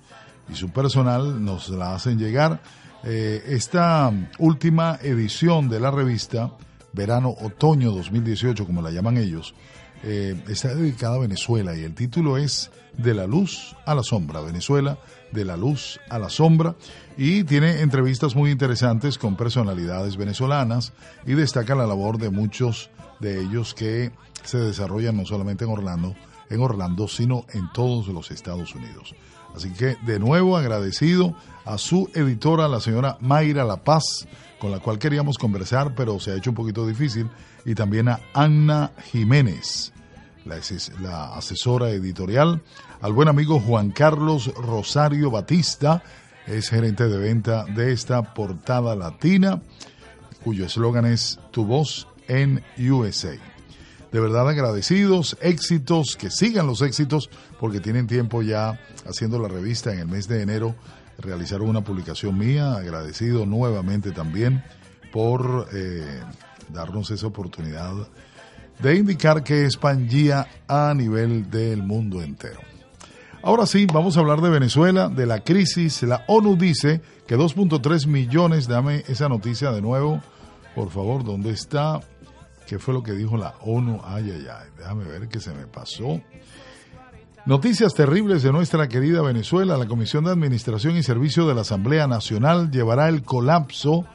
[0.51, 2.61] y su personal nos la hacen llegar.
[3.03, 6.51] Eh, esta última edición de la revista,
[6.93, 9.53] verano-otoño 2018, como la llaman ellos,
[10.03, 14.41] eh, está dedicada a Venezuela y el título es De la luz a la sombra,
[14.41, 14.97] Venezuela,
[15.31, 16.75] de la luz a la sombra,
[17.17, 20.93] y tiene entrevistas muy interesantes con personalidades venezolanas
[21.25, 22.89] y destaca la labor de muchos
[23.19, 24.11] de ellos que
[24.43, 26.15] se desarrollan no solamente en Orlando,
[26.49, 29.15] en Orlando, sino en todos los Estados Unidos.
[29.55, 31.35] Así que de nuevo agradecido
[31.65, 34.27] a su editora, la señora Mayra La Paz,
[34.59, 37.29] con la cual queríamos conversar, pero se ha hecho un poquito difícil,
[37.65, 39.93] y también a Anna Jiménez,
[40.45, 40.59] la,
[41.01, 42.61] la asesora editorial,
[43.01, 46.03] al buen amigo Juan Carlos Rosario Batista,
[46.47, 49.61] es gerente de venta de esta portada latina,
[50.43, 53.37] cuyo eslogan es Tu voz en USA.
[54.11, 57.29] De verdad agradecidos, éxitos, que sigan los éxitos,
[57.59, 60.75] porque tienen tiempo ya haciendo la revista en el mes de enero.
[61.19, 64.63] Realizaron una publicación mía, agradecido nuevamente también
[65.11, 66.21] por eh,
[66.73, 67.93] darnos esa oportunidad
[68.79, 72.61] de indicar que es Pangía a nivel del mundo entero.
[73.41, 76.03] Ahora sí, vamos a hablar de Venezuela, de la crisis.
[76.03, 80.21] La ONU dice que 2.3 millones, dame esa noticia de nuevo,
[80.75, 81.99] por favor, ¿dónde está?
[82.69, 83.99] ¿Qué fue lo que dijo la ONU?
[84.05, 86.21] Ay, ay, ay, déjame ver que se me pasó.
[87.47, 89.75] Noticias terribles de nuestra querida Venezuela.
[89.75, 94.05] La Comisión de Administración y Servicio de la Asamblea Nacional llevará el colapso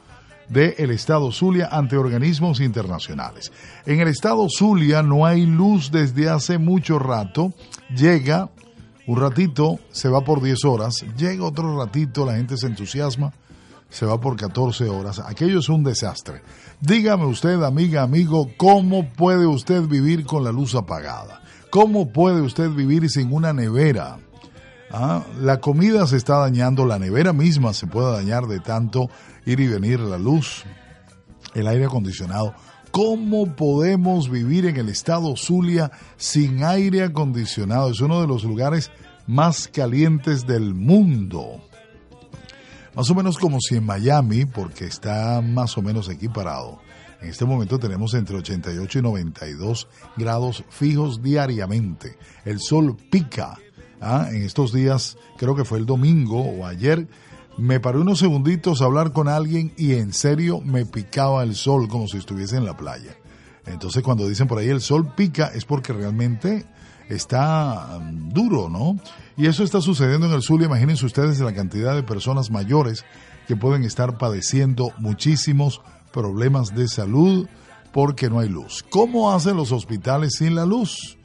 [0.47, 3.51] del estado Zulia ante organismos internacionales.
[3.85, 7.51] En el estado Zulia no hay luz desde hace mucho rato.
[7.93, 8.51] Llega
[9.05, 13.33] un ratito, se va por 10 horas, llega otro ratito, la gente se entusiasma,
[13.89, 15.19] se va por 14 horas.
[15.19, 16.41] Aquello es un desastre.
[16.81, 21.41] Dígame usted, amiga, amigo, ¿cómo puede usted vivir con la luz apagada?
[21.69, 24.17] ¿Cómo puede usted vivir sin una nevera?
[24.91, 29.09] Ah, la comida se está dañando, la nevera misma se puede dañar de tanto
[29.45, 30.63] ir y venir la luz,
[31.53, 32.53] el aire acondicionado.
[32.91, 37.89] ¿Cómo podemos vivir en el estado Zulia sin aire acondicionado?
[37.91, 38.89] Es uno de los lugares
[39.27, 41.61] más calientes del mundo.
[42.95, 46.79] Más o menos como si en Miami, porque está más o menos equiparado,
[47.21, 52.17] en este momento tenemos entre 88 y 92 grados fijos diariamente.
[52.45, 53.57] El sol pica.
[53.99, 54.27] ¿ah?
[54.31, 57.07] En estos días, creo que fue el domingo o ayer,
[57.57, 61.87] me paré unos segunditos a hablar con alguien y en serio me picaba el sol
[61.87, 63.15] como si estuviese en la playa.
[63.65, 66.65] Entonces cuando dicen por ahí el sol pica es porque realmente
[67.09, 68.99] está mm, duro, ¿no?
[69.37, 70.61] Y eso está sucediendo en el sur.
[70.61, 73.05] Imagínense ustedes la cantidad de personas mayores
[73.47, 75.81] que pueden estar padeciendo muchísimos
[76.11, 77.47] problemas de salud
[77.91, 78.83] porque no hay luz.
[78.89, 81.17] ¿Cómo hacen los hospitales sin la luz?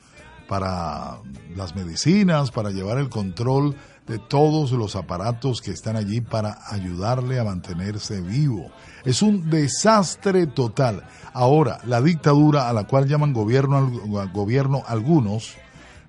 [0.49, 1.19] Para
[1.55, 3.77] las medicinas, para llevar el control
[4.11, 8.73] de todos los aparatos que están allí para ayudarle a mantenerse vivo.
[9.05, 11.05] Es un desastre total.
[11.33, 13.89] Ahora, la dictadura a la cual llaman gobierno,
[14.33, 15.57] gobierno algunos,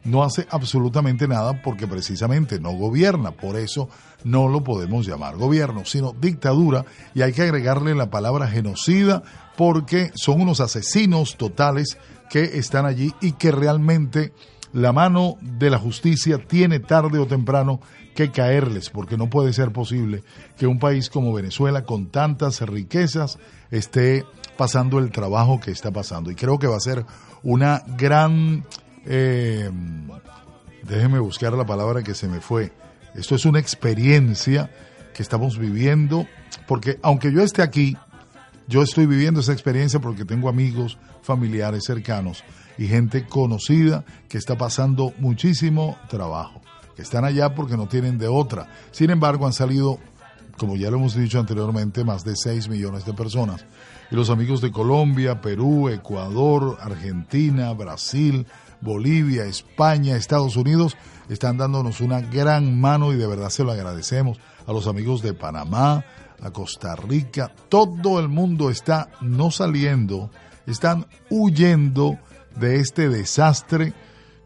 [0.04, 3.32] no hace absolutamente nada porque precisamente no gobierna.
[3.32, 3.90] Por eso
[4.24, 6.86] no lo podemos llamar gobierno, sino dictadura.
[7.14, 9.24] Y hay que agregarle la palabra genocida
[9.58, 11.98] porque son unos asesinos totales
[12.30, 14.34] que están allí y que realmente
[14.74, 17.82] la mano de la justicia tiene tarde o temprano
[18.16, 20.24] que caerles, porque no puede ser posible
[20.58, 23.38] que un país como Venezuela, con tantas riquezas,
[23.70, 24.26] esté
[24.58, 26.32] pasando el trabajo que está pasando.
[26.32, 27.06] Y creo que va a ser
[27.44, 28.66] una gran...
[29.06, 29.70] Eh,
[30.84, 32.72] déjeme buscar la palabra que se me fue.
[33.16, 34.72] Esto es una experiencia
[35.14, 36.28] que estamos viviendo,
[36.68, 37.98] porque aunque yo esté aquí,
[38.68, 42.44] yo estoy viviendo esa experiencia porque tengo amigos, familiares cercanos
[42.78, 46.62] y gente conocida que está pasando muchísimo trabajo,
[46.96, 48.70] que están allá porque no tienen de otra.
[48.92, 50.00] Sin embargo, han salido,
[50.58, 53.66] como ya lo hemos dicho anteriormente, más de 6 millones de personas.
[54.10, 58.46] Y los amigos de Colombia, Perú, Ecuador, Argentina, Brasil,
[58.82, 60.98] Bolivia, España, Estados Unidos,
[61.30, 64.40] están dándonos una gran mano y de verdad se lo agradecemos.
[64.68, 66.04] A los amigos de Panamá,
[66.42, 70.30] a Costa Rica, todo el mundo está no saliendo,
[70.66, 72.18] están huyendo
[72.56, 73.94] de este desastre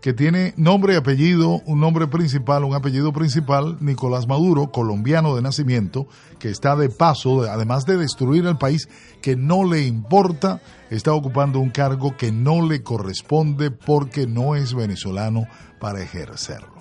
[0.06, 5.42] que tiene nombre y apellido, un nombre principal, un apellido principal, Nicolás Maduro, colombiano de
[5.42, 8.88] nacimiento, que está de paso, además de destruir el país
[9.24, 14.76] que no le importa, está ocupando un cargo que no le corresponde porque no es
[14.76, 15.48] venezolano
[15.80, 16.76] para ejercerlo.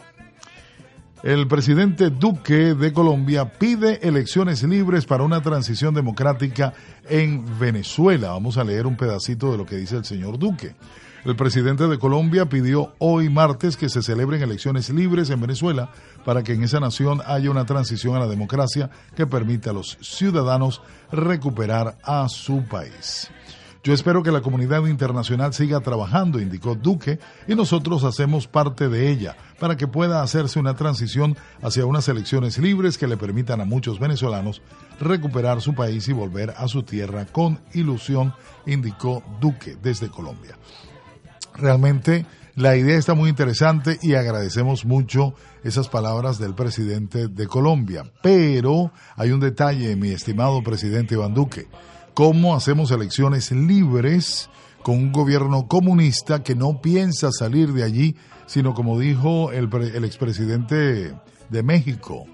[1.22, 6.74] El presidente Duque de Colombia pide elecciones libres para una transición democrática
[7.08, 8.32] en Venezuela.
[8.32, 10.74] Vamos a leer un pedacito de lo que dice el señor Duque.
[11.24, 15.90] El presidente de Colombia pidió hoy martes que se celebren elecciones libres en Venezuela
[16.22, 19.96] para que en esa nación haya una transición a la democracia que permita a los
[20.02, 23.30] ciudadanos recuperar a su país.
[23.82, 27.18] Yo espero que la comunidad internacional siga trabajando, indicó Duque,
[27.48, 32.58] y nosotros hacemos parte de ella para que pueda hacerse una transición hacia unas elecciones
[32.58, 34.60] libres que le permitan a muchos venezolanos
[35.00, 38.34] recuperar su país y volver a su tierra con ilusión,
[38.66, 40.56] indicó Duque desde Colombia.
[41.56, 42.26] Realmente
[42.56, 45.34] la idea está muy interesante y agradecemos mucho
[45.64, 48.04] esas palabras del presidente de Colombia.
[48.22, 51.68] Pero hay un detalle, mi estimado presidente Iván Duque.
[52.14, 54.48] ¿Cómo hacemos elecciones libres
[54.82, 60.04] con un gobierno comunista que no piensa salir de allí, sino como dijo el, el
[60.04, 61.14] expresidente
[61.48, 62.26] de México,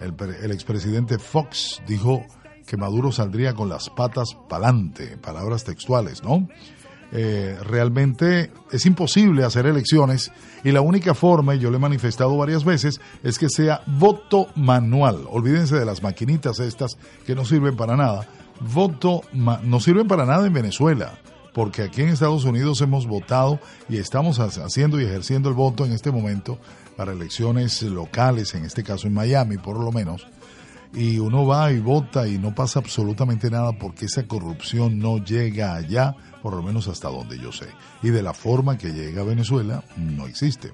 [0.00, 2.24] el, el expresidente Fox, dijo
[2.66, 6.48] que Maduro saldría con las patas pa'lante, palabras textuales, ¿no?
[7.14, 10.32] Eh, realmente es imposible hacer elecciones
[10.64, 14.48] y la única forma, y yo lo he manifestado varias veces, es que sea voto
[14.56, 15.26] manual.
[15.30, 16.96] Olvídense de las maquinitas estas
[17.26, 18.26] que no sirven para nada.
[18.60, 21.18] Voto no sirven para nada en Venezuela,
[21.52, 23.60] porque aquí en Estados Unidos hemos votado
[23.90, 26.58] y estamos haciendo y ejerciendo el voto en este momento
[26.96, 30.26] para elecciones locales, en este caso en Miami por lo menos
[30.94, 35.74] y uno va y vota y no pasa absolutamente nada porque esa corrupción no llega
[35.74, 37.68] allá, por lo menos hasta donde yo sé.
[38.02, 40.70] Y de la forma que llega a Venezuela no existe.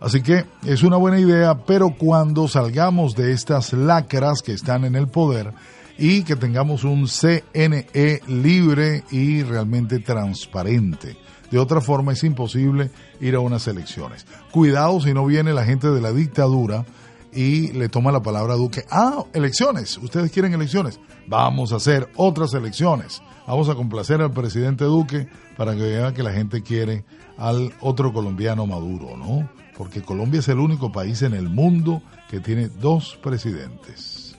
[0.00, 4.94] Así que es una buena idea, pero cuando salgamos de estas lacras que están en
[4.94, 5.52] el poder
[5.98, 11.16] y que tengamos un CNE libre y realmente transparente.
[11.50, 12.90] De otra forma es imposible
[13.20, 14.26] ir a unas elecciones.
[14.50, 16.84] Cuidado si no viene la gente de la dictadura
[17.32, 18.84] y le toma la palabra a Duque.
[18.90, 19.98] Ah, elecciones.
[19.98, 21.00] Ustedes quieren elecciones.
[21.26, 23.22] Vamos a hacer otras elecciones.
[23.46, 27.04] Vamos a complacer al presidente Duque para que vea que la gente quiere
[27.36, 29.48] al otro colombiano Maduro, ¿no?
[29.76, 34.34] Porque Colombia es el único país en el mundo que tiene dos presidentes.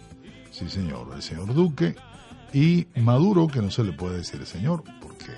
[0.52, 1.96] Sí, señor, el señor Duque
[2.54, 5.32] y Maduro, que no se le puede decir el señor, porque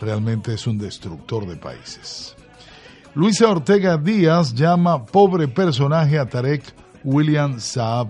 [0.00, 2.34] realmente es un destructor de países.
[3.14, 6.62] Luisa Ortega Díaz llama pobre personaje a Tarek
[7.04, 8.08] William Saab.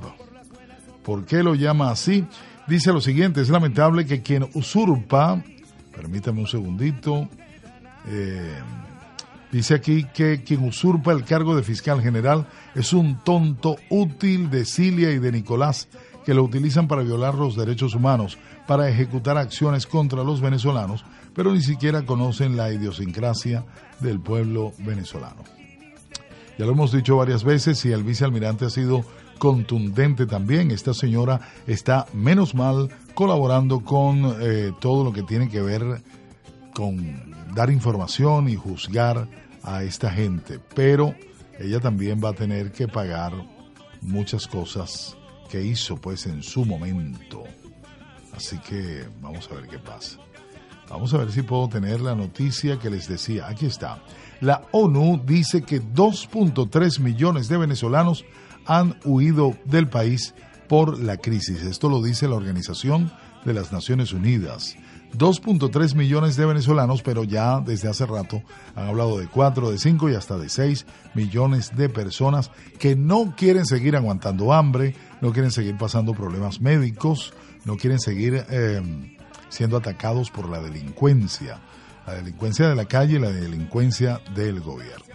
[1.03, 2.25] ¿Por qué lo llama así?
[2.69, 5.43] Dice lo siguiente, es lamentable que quien usurpa,
[5.93, 7.29] permítame un segundito,
[8.07, 8.55] eh,
[9.51, 12.47] dice aquí que quien usurpa el cargo de fiscal general
[12.77, 15.89] es un tonto útil de Cilia y de Nicolás
[16.25, 18.39] que lo utilizan para violar los derechos humanos,
[18.69, 23.65] para ejecutar acciones contra los venezolanos, pero ni siquiera conocen la idiosincrasia
[24.03, 25.43] del pueblo venezolano.
[26.59, 29.05] Ya lo hemos dicho varias veces y el vicealmirante ha sido
[29.39, 30.71] contundente también.
[30.71, 36.03] Esta señora está menos mal colaborando con eh, todo lo que tiene que ver
[36.75, 39.29] con dar información y juzgar
[39.63, 41.15] a esta gente, pero
[41.59, 43.33] ella también va a tener que pagar
[44.01, 45.17] muchas cosas
[45.51, 47.45] que hizo pues en su momento.
[48.35, 50.19] Así que vamos a ver qué pasa.
[50.93, 53.49] Vamos a ver si puedo tener la noticia que les decía.
[53.49, 54.03] Aquí está.
[54.43, 58.27] La ONU dice que 2.3 millones de venezolanos
[58.67, 60.35] han huido del país
[60.69, 61.63] por la crisis.
[61.63, 63.11] Esto lo dice la Organización
[63.47, 64.77] de las Naciones Unidas.
[65.17, 68.43] 2.3 millones de venezolanos, pero ya desde hace rato
[68.75, 73.35] han hablado de 4, de 5 y hasta de 6 millones de personas que no
[73.35, 77.33] quieren seguir aguantando hambre, no quieren seguir pasando problemas médicos,
[77.65, 79.17] no quieren seguir eh,
[79.53, 81.61] siendo atacados por la delincuencia,
[82.07, 85.15] la delincuencia de la calle y la delincuencia del gobierno.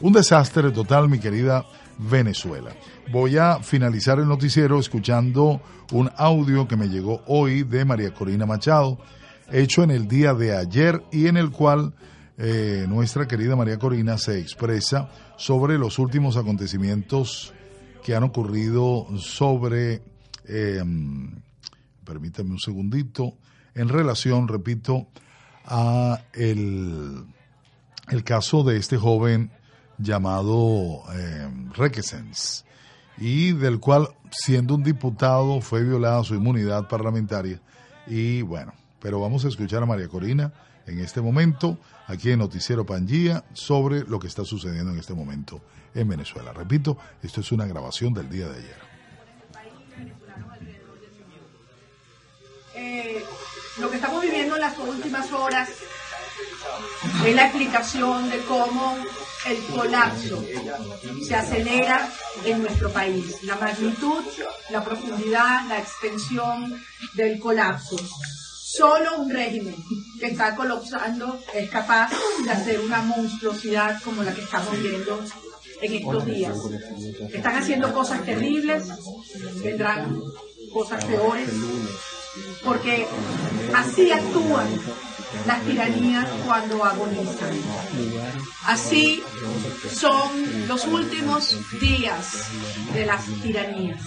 [0.00, 1.64] Un desastre total, mi querida
[1.98, 2.70] Venezuela.
[3.12, 5.60] Voy a finalizar el noticiero escuchando
[5.92, 8.98] un audio que me llegó hoy de María Corina Machado,
[9.52, 11.94] hecho en el día de ayer y en el cual
[12.38, 17.52] eh, nuestra querida María Corina se expresa sobre los últimos acontecimientos
[18.02, 20.02] que han ocurrido sobre,
[20.44, 20.82] eh,
[22.08, 23.36] permítame un segundito,
[23.74, 25.08] en relación, repito,
[25.66, 27.26] a el,
[28.08, 29.52] el caso de este joven
[29.98, 32.64] llamado eh, Requesens
[33.18, 37.60] y del cual, siendo un diputado, fue violada su inmunidad parlamentaria.
[38.06, 40.52] Y bueno, pero vamos a escuchar a María Corina
[40.86, 45.60] en este momento, aquí en Noticiero Pangía, sobre lo que está sucediendo en este momento
[45.94, 46.54] en Venezuela.
[46.54, 48.87] Repito, esto es una grabación del día de ayer.
[52.80, 53.24] Eh,
[53.78, 55.68] lo que estamos viviendo en las últimas horas
[57.26, 58.96] es la explicación de cómo
[59.46, 60.44] el colapso
[61.26, 62.08] se acelera
[62.44, 63.42] en nuestro país.
[63.42, 64.22] La magnitud,
[64.70, 66.80] la profundidad, la extensión
[67.14, 67.96] del colapso.
[67.98, 69.74] Solo un régimen
[70.20, 72.10] que está colapsando es capaz
[72.44, 75.24] de hacer una monstruosidad como la que estamos viendo
[75.80, 76.56] en estos días.
[77.32, 78.84] Están haciendo cosas terribles,
[79.64, 80.22] vendrán
[80.72, 81.48] cosas peores,
[82.64, 83.06] porque
[83.74, 84.68] así actúan
[85.46, 87.50] las tiranías cuando agonizan.
[88.64, 89.22] Así
[89.90, 92.48] son los últimos días
[92.92, 94.00] de las tiranías.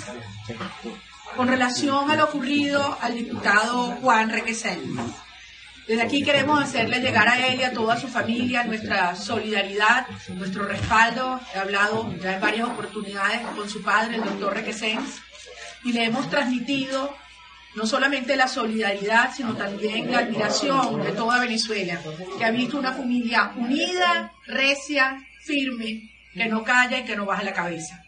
[1.35, 4.81] Con relación a lo ocurrido al diputado Juan Requesel,
[5.87, 10.65] desde aquí queremos hacerle llegar a él y a toda su familia nuestra solidaridad, nuestro
[10.65, 11.39] respaldo.
[11.53, 15.21] He hablado ya en varias oportunidades con su padre, el doctor Requesens,
[15.83, 17.15] y le hemos transmitido
[17.75, 22.01] no solamente la solidaridad, sino también la admiración de toda Venezuela,
[22.37, 27.43] que ha visto una familia unida, recia, firme, que no calla y que no baja
[27.43, 28.03] la cabeza.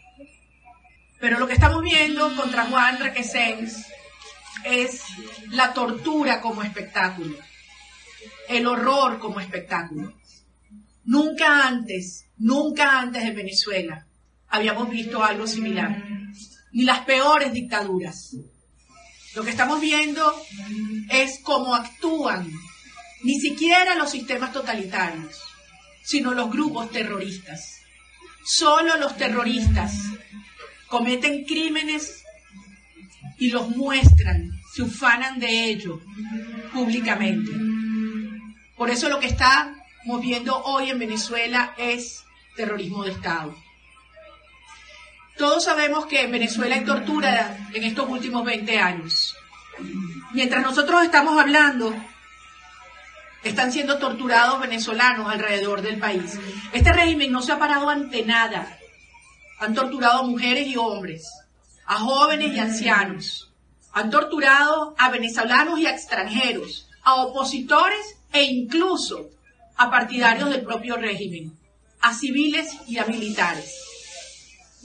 [1.18, 3.86] Pero lo que estamos viendo contra Juan Requesens
[4.64, 5.02] es
[5.50, 7.36] la tortura como espectáculo,
[8.48, 10.12] el horror como espectáculo.
[11.04, 14.06] Nunca antes, nunca antes en Venezuela
[14.48, 16.02] habíamos visto algo similar,
[16.72, 18.36] ni las peores dictaduras.
[19.34, 20.34] Lo que estamos viendo
[21.10, 22.50] es cómo actúan
[23.22, 25.40] ni siquiera los sistemas totalitarios,
[26.04, 27.80] sino los grupos terroristas.
[28.44, 29.94] Solo los terroristas
[30.86, 32.22] cometen crímenes
[33.38, 36.00] y los muestran, se ufanan de ello
[36.72, 37.50] públicamente.
[38.76, 42.24] Por eso lo que estamos viendo hoy en Venezuela es
[42.54, 43.63] terrorismo de Estado.
[45.36, 49.34] Todos sabemos que en Venezuela hay tortura en estos últimos 20 años.
[50.32, 51.92] Mientras nosotros estamos hablando,
[53.42, 56.38] están siendo torturados venezolanos alrededor del país.
[56.72, 58.78] Este régimen no se ha parado ante nada.
[59.58, 61.28] Han torturado a mujeres y hombres,
[61.84, 63.52] a jóvenes y ancianos.
[63.92, 69.30] Han torturado a venezolanos y a extranjeros, a opositores e incluso
[69.76, 71.52] a partidarios del propio régimen,
[72.00, 73.83] a civiles y a militares.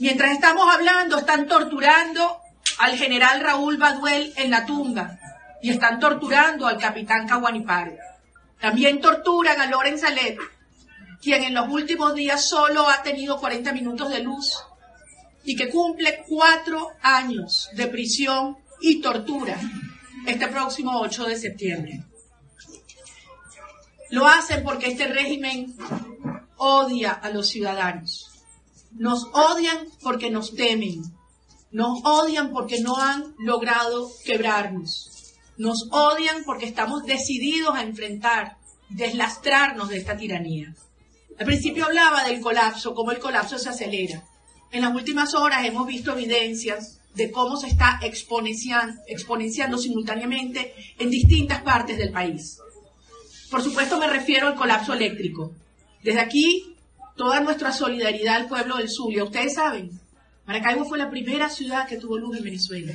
[0.00, 2.38] Mientras estamos hablando, están torturando
[2.78, 5.18] al general Raúl Baduel en la tumba
[5.60, 7.92] y están torturando al capitán Caguaniparo.
[8.58, 10.38] También torturan a Loren Salet,
[11.20, 14.56] quien en los últimos días solo ha tenido 40 minutos de luz
[15.44, 19.60] y que cumple cuatro años de prisión y tortura
[20.26, 22.02] este próximo 8 de septiembre.
[24.08, 25.76] Lo hacen porque este régimen
[26.56, 28.29] odia a los ciudadanos.
[28.92, 31.02] Nos odian porque nos temen.
[31.70, 35.34] Nos odian porque no han logrado quebrarnos.
[35.56, 38.56] Nos odian porque estamos decididos a enfrentar,
[38.88, 40.74] deslastrarnos de esta tiranía.
[41.38, 44.24] Al principio hablaba del colapso, cómo el colapso se acelera.
[44.72, 51.10] En las últimas horas hemos visto evidencias de cómo se está exponenciando, exponenciando simultáneamente en
[51.10, 52.58] distintas partes del país.
[53.50, 55.52] Por supuesto me refiero al colapso eléctrico.
[56.02, 56.76] Desde aquí
[57.16, 59.24] toda nuestra solidaridad al pueblo del Zulia.
[59.24, 59.90] Ustedes saben,
[60.46, 62.92] Maracaibo fue la primera ciudad que tuvo luz en Venezuela.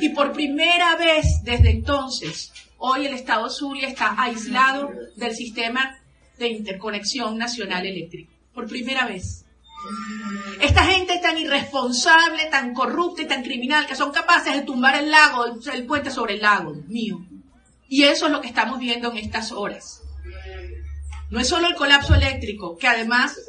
[0.00, 5.98] Y por primera vez desde entonces, hoy el estado Zulia está aislado del sistema
[6.38, 8.30] de interconexión nacional eléctrico.
[8.52, 9.46] Por primera vez.
[10.60, 15.10] Esta gente tan irresponsable, tan corrupta y tan criminal que son capaces de tumbar el
[15.10, 17.24] lago, el, puente sobre el lago, mío.
[17.88, 20.01] Y eso es lo que estamos viendo en estas horas.
[21.32, 23.40] No es solo el colapso eléctrico, que además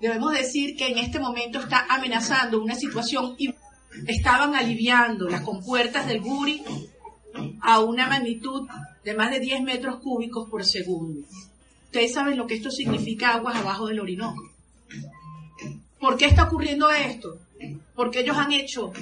[0.00, 3.54] debemos decir que en este momento está amenazando una situación y
[4.08, 6.64] estaban aliviando las compuertas del Guri
[7.60, 8.68] a una magnitud
[9.04, 11.24] de más de 10 metros cúbicos por segundo.
[11.84, 14.50] Ustedes saben lo que esto significa aguas abajo del Orinoco.
[16.00, 17.38] ¿Por qué está ocurriendo esto?
[17.94, 18.92] Porque ellos han hecho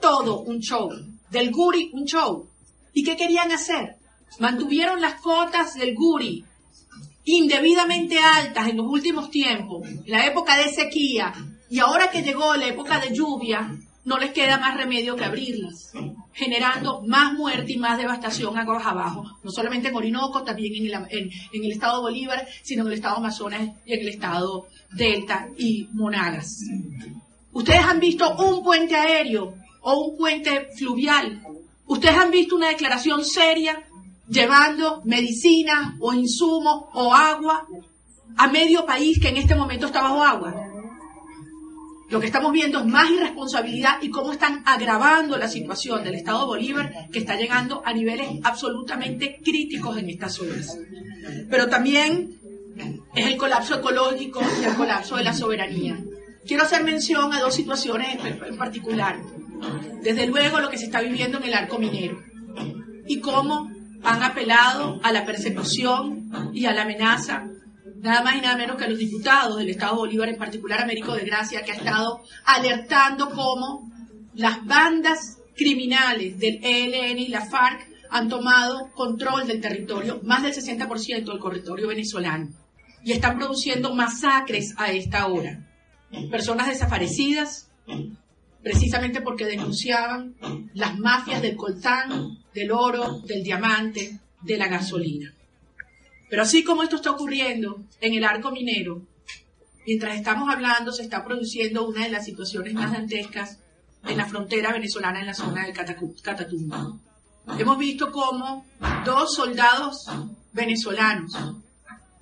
[0.00, 0.90] todo un show,
[1.30, 2.48] del Guri un show.
[2.92, 3.94] ¿Y qué querían hacer?
[4.40, 6.44] Mantuvieron las cotas del Guri
[7.26, 11.34] indebidamente altas en los últimos tiempos, la época de sequía,
[11.68, 15.92] y ahora que llegó la época de lluvia, no les queda más remedio que abrirlas,
[16.32, 21.72] generando más muerte y más devastación aguas abajo, no solamente en Orinoco, también en el,
[21.72, 26.60] estado Bolívar, sino en el estado Amazonas y en el estado Delta y Monagas.
[27.52, 31.42] Ustedes han visto un puente aéreo o un puente fluvial.
[31.86, 33.82] Ustedes han visto una declaración seria
[34.28, 37.66] llevando medicina o insumos o agua
[38.36, 40.54] a medio país que en este momento está bajo agua.
[42.08, 46.46] Lo que estamos viendo es más irresponsabilidad y cómo están agravando la situación del Estado
[46.46, 50.78] Bolívar, que está llegando a niveles absolutamente críticos en estas horas.
[51.50, 52.38] Pero también
[53.14, 55.98] es el colapso ecológico y el colapso de la soberanía.
[56.46, 59.18] Quiero hacer mención a dos situaciones en particular.
[60.02, 62.22] Desde luego lo que se está viviendo en el arco minero
[63.08, 63.68] y cómo
[64.06, 67.44] han apelado a la persecución y a la amenaza,
[67.98, 71.14] nada más y nada menos que a los diputados del Estado Bolívar, en particular Américo
[71.14, 73.90] de Gracia, que ha estado alertando cómo
[74.34, 80.54] las bandas criminales del ELN y la FARC han tomado control del territorio, más del
[80.54, 82.48] 60% del territorio venezolano,
[83.02, 85.66] y están produciendo masacres a esta hora.
[86.30, 87.72] Personas desaparecidas,
[88.66, 90.34] precisamente porque denunciaban
[90.74, 95.32] las mafias del coltán, del oro, del diamante, de la gasolina.
[96.28, 99.02] Pero así como esto está ocurriendo en el arco minero,
[99.86, 103.58] mientras estamos hablando se está produciendo una de las situaciones más dantescas
[104.04, 105.72] en la frontera venezolana en la zona del
[106.20, 106.98] Catatumbo.
[107.60, 108.66] Hemos visto cómo
[109.04, 110.06] dos soldados
[110.52, 111.38] venezolanos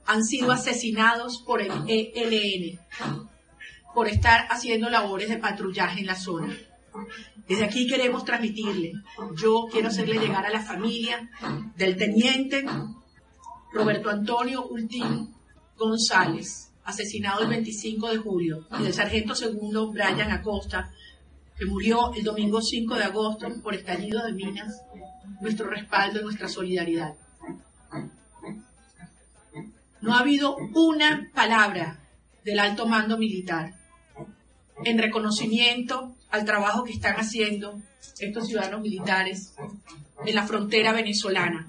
[0.05, 2.79] han sido asesinados por el ELN
[3.95, 6.57] por estar haciendo labores de patrullaje en la zona.
[7.49, 8.93] Desde aquí queremos transmitirle,
[9.37, 11.29] yo quiero hacerle llegar a la familia
[11.77, 12.65] del teniente
[13.73, 15.35] Roberto Antonio Ultín
[15.77, 20.91] González, asesinado el 25 de julio, y del sargento segundo Brian Acosta,
[21.59, 24.83] que murió el domingo 5 de agosto por estallido de minas,
[25.41, 27.15] nuestro respaldo y nuestra solidaridad.
[30.01, 31.99] No ha habido una palabra
[32.45, 33.75] del alto mando militar
[34.85, 37.81] en reconocimiento al trabajo que están haciendo
[38.19, 39.55] estos ciudadanos militares
[40.25, 41.67] en la frontera venezolana.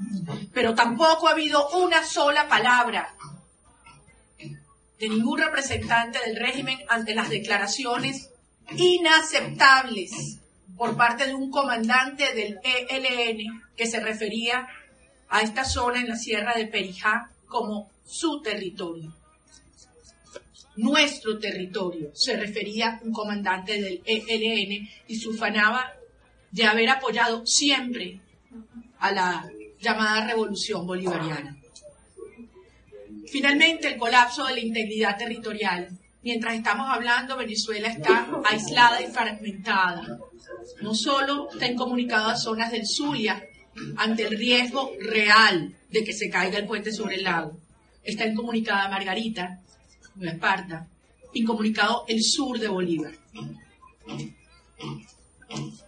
[0.53, 3.13] Pero tampoco ha habido una sola palabra
[4.99, 8.29] de ningún representante del régimen ante las declaraciones
[8.77, 10.39] inaceptables
[10.77, 14.67] por parte de un comandante del ELN que se refería
[15.29, 19.13] a esta zona en la sierra de Perijá como su territorio.
[20.77, 25.93] Nuestro territorio, se refería un comandante del ELN y se ufanaba
[26.51, 28.19] de haber apoyado siempre
[28.99, 29.49] a la
[29.79, 31.57] llamada revolución bolivariana.
[33.27, 35.89] Finalmente, el colapso de la integridad territorial.
[36.23, 40.17] Mientras estamos hablando, Venezuela está aislada y fragmentada.
[40.81, 43.45] No solo está incomunicada zonas del Zulia
[43.97, 47.57] ante el riesgo real de que se caiga el puente sobre el lago.
[48.03, 49.61] Está incomunicada Margarita,
[50.15, 50.87] Nueva Esparta,
[51.33, 53.13] incomunicado el sur de Bolívar.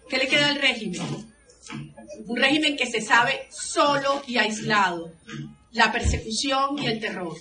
[0.10, 1.02] ¿Qué le queda al régimen?
[2.26, 5.14] Un régimen que se sabe solo y aislado,
[5.72, 7.36] la persecución y el terror.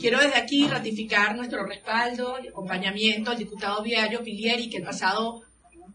[0.00, 5.42] Quiero desde aquí ratificar nuestro respaldo y acompañamiento al diputado Viario Pilieri, que el pasado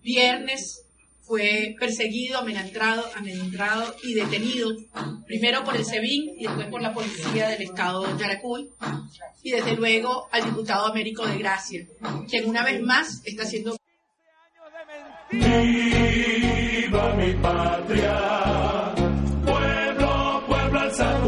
[0.01, 0.84] viernes
[1.25, 4.69] fue perseguido, amenazado, amenazado y detenido,
[5.25, 8.69] primero por el SEBIN y después por la policía del estado de Yaracuy,
[9.41, 11.85] y desde luego al diputado Américo de Gracia,
[12.29, 13.75] quien una vez más está siendo...
[15.31, 18.93] Viva mi patria,
[19.45, 21.19] pueblo, pueblo, alza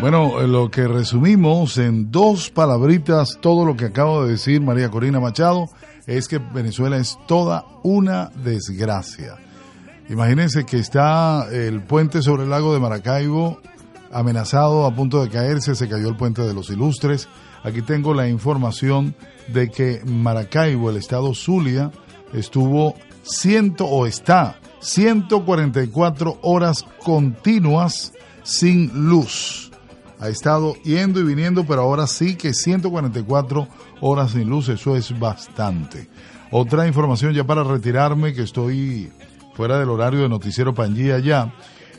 [0.00, 5.20] Bueno, lo que resumimos en dos palabritas, todo lo que acabo de decir María Corina
[5.20, 5.68] Machado,
[6.06, 9.36] es que Venezuela es toda una desgracia.
[10.08, 13.60] Imagínense que está el puente sobre el lago de Maracaibo
[14.10, 17.28] amenazado, a punto de caerse, se cayó el puente de los Ilustres.
[17.62, 19.14] Aquí tengo la información
[19.48, 21.90] de que Maracaibo, el estado Zulia,
[22.32, 29.69] estuvo ciento o está 144 horas continuas sin luz.
[30.20, 33.66] Ha estado yendo y viniendo, pero ahora sí que 144
[34.02, 36.08] horas sin luz, eso es bastante.
[36.50, 39.10] Otra información ya para retirarme, que estoy
[39.54, 41.54] fuera del horario de Noticiero Pangía ya.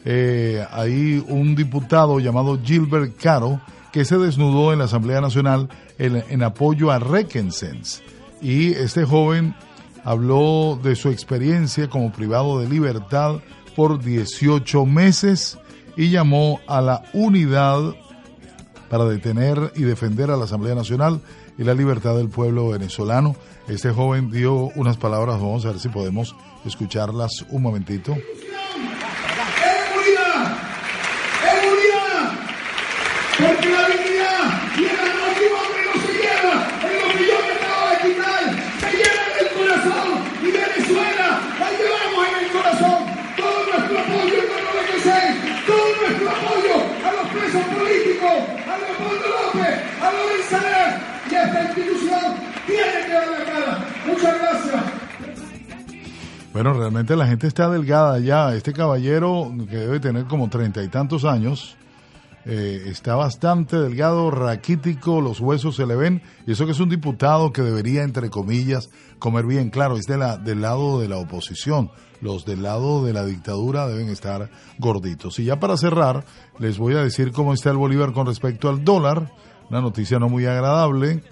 [0.06, 3.60] Eh, hay un diputado llamado Gilbert Caro
[3.92, 8.02] que se desnudó en la Asamblea Nacional en, apoyo a Reckensens.
[8.42, 9.56] Y este joven
[10.04, 13.42] habló de su experiencia como privado de libertad
[13.76, 15.58] por 18 meses
[15.98, 17.94] y llamó a la unidad
[18.92, 21.22] para detener y defender a la Asamblea Nacional
[21.58, 23.38] y la libertad del pueblo venezolano.
[23.70, 26.36] Este joven dio unas palabras, vamos a ver si podemos
[26.66, 28.18] escucharlas un momentito.
[33.40, 33.91] Porque la
[54.06, 54.84] Muchas gracias.
[56.54, 58.54] Bueno, realmente la gente está delgada ya.
[58.54, 61.78] Este caballero, que debe tener como treinta y tantos años,
[62.44, 66.90] eh, está bastante delgado, raquítico, los huesos se le ven, y eso que es un
[66.90, 68.90] diputado que debería, entre comillas,
[69.20, 69.70] comer bien.
[69.70, 71.92] Claro, es de la, del lado de la oposición.
[72.20, 75.40] Los del lado de la dictadura deben estar gorditos.
[75.40, 76.26] Y ya para cerrar,
[76.60, 79.32] les voy a decir cómo está el Bolívar con respecto al dólar.
[79.70, 81.24] Una noticia no muy agradable.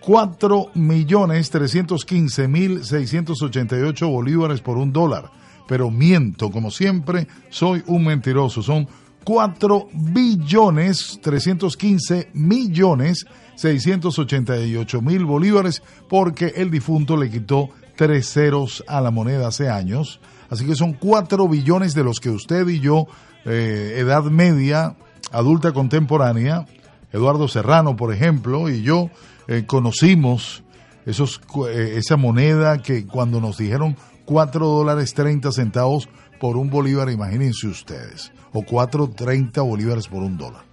[0.00, 5.30] 4 millones 315 mil 688 bolívares por un dólar.
[5.68, 8.62] Pero miento, como siempre, soy un mentiroso.
[8.62, 8.88] Son
[9.24, 19.00] 4 billones 315 millones 688 mil bolívares porque el difunto le quitó tres ceros a
[19.00, 20.20] la moneda hace años.
[20.48, 23.06] Así que son 4 billones de los que usted y yo,
[23.44, 24.96] eh, edad media,
[25.30, 26.66] adulta contemporánea,
[27.12, 29.10] Eduardo Serrano, por ejemplo, y yo
[29.48, 30.62] eh, conocimos
[31.06, 36.08] esos, eh, esa moneda que cuando nos dijeron 4 dólares 30 centavos
[36.38, 40.69] por un bolívar, imagínense ustedes o 4.30 bolívares por un dólar.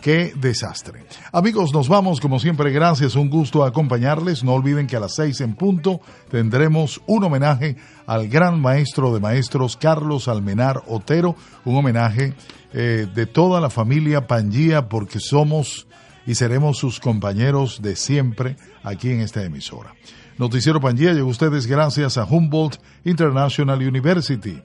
[0.00, 1.04] Qué desastre.
[1.32, 2.70] Amigos, nos vamos como siempre.
[2.70, 4.44] Gracias, un gusto acompañarles.
[4.44, 7.76] No olviden que a las seis en punto tendremos un homenaje
[8.06, 11.36] al gran maestro de maestros Carlos Almenar Otero.
[11.64, 12.34] Un homenaje
[12.74, 15.86] eh, de toda la familia Pangía porque somos
[16.26, 19.94] y seremos sus compañeros de siempre aquí en esta emisora.
[20.38, 24.60] Noticiero Pangía llegó a ustedes gracias a Humboldt International University.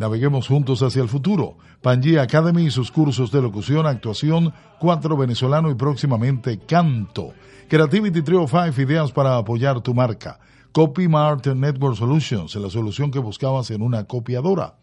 [0.00, 1.58] Naveguemos juntos hacia el futuro.
[1.82, 7.34] Pangea Academy y sus cursos de locución, actuación, cuatro venezolano y próximamente canto.
[7.68, 10.40] Creativity Trio 5, ideas para apoyar tu marca.
[10.72, 14.76] Copy Mart Network Solutions, la solución que buscabas en una copiadora.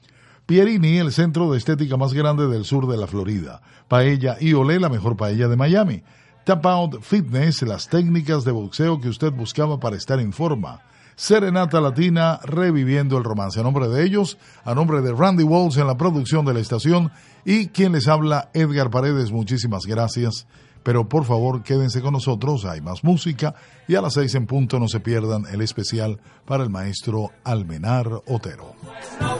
[0.46, 3.64] Pierini, el centro de estética más grande del sur de la Florida.
[3.88, 6.04] Paella y Olé, la mejor paella de Miami.
[6.46, 10.84] Tap Out Fitness, las técnicas de boxeo que usted buscaba para estar en forma.
[11.18, 13.60] Serenata Latina, reviviendo el romance.
[13.60, 17.12] A nombre de ellos, a nombre de Randy Walls en la producción de la estación
[17.44, 20.46] y quien les habla, Edgar Paredes, muchísimas gracias.
[20.84, 23.56] Pero por favor, quédense con nosotros, hay más música
[23.88, 28.08] y a las seis en punto no se pierdan el especial para el maestro Almenar
[28.28, 28.76] Otero.
[29.20, 29.38] No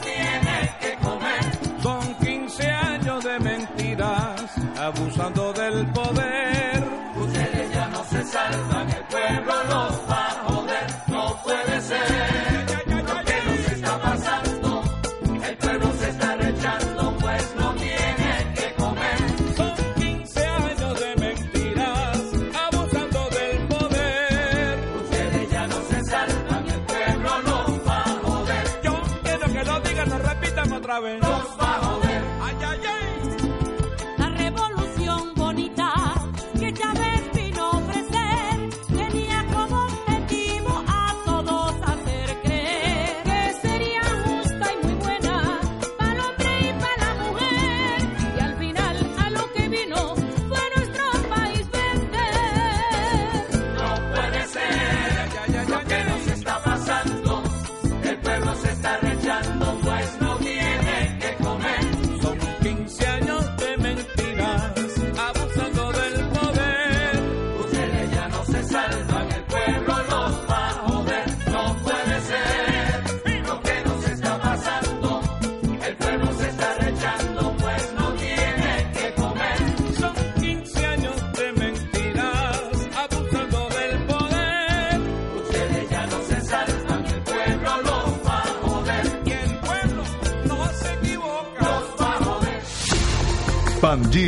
[30.98, 31.37] saben.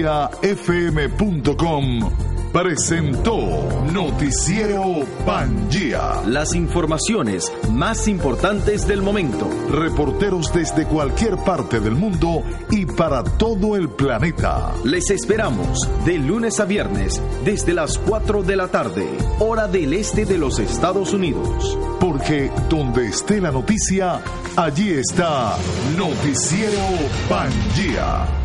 [0.02, 2.00] PangiaFM.com
[2.52, 3.38] presentó
[3.92, 6.22] Noticiero Pangía.
[6.26, 9.48] Las informaciones más importantes del momento.
[9.70, 14.72] Reporteros desde cualquier parte del mundo y para todo el planeta.
[14.84, 19.06] Les esperamos de lunes a viernes desde las 4 de la tarde,
[19.38, 21.78] hora del este de los Estados Unidos.
[22.00, 24.22] Porque donde esté la noticia,
[24.56, 25.56] allí está
[25.96, 26.80] Noticiero
[27.28, 28.39] Pangía.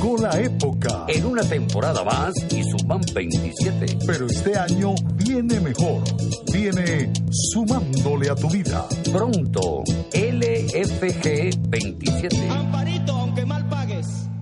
[0.00, 1.06] Llegó la época.
[1.08, 3.98] En una temporada más y suman 27.
[4.06, 6.04] Pero este año viene mejor.
[6.52, 8.86] Viene sumándole a tu vida.
[9.12, 9.67] Pronto,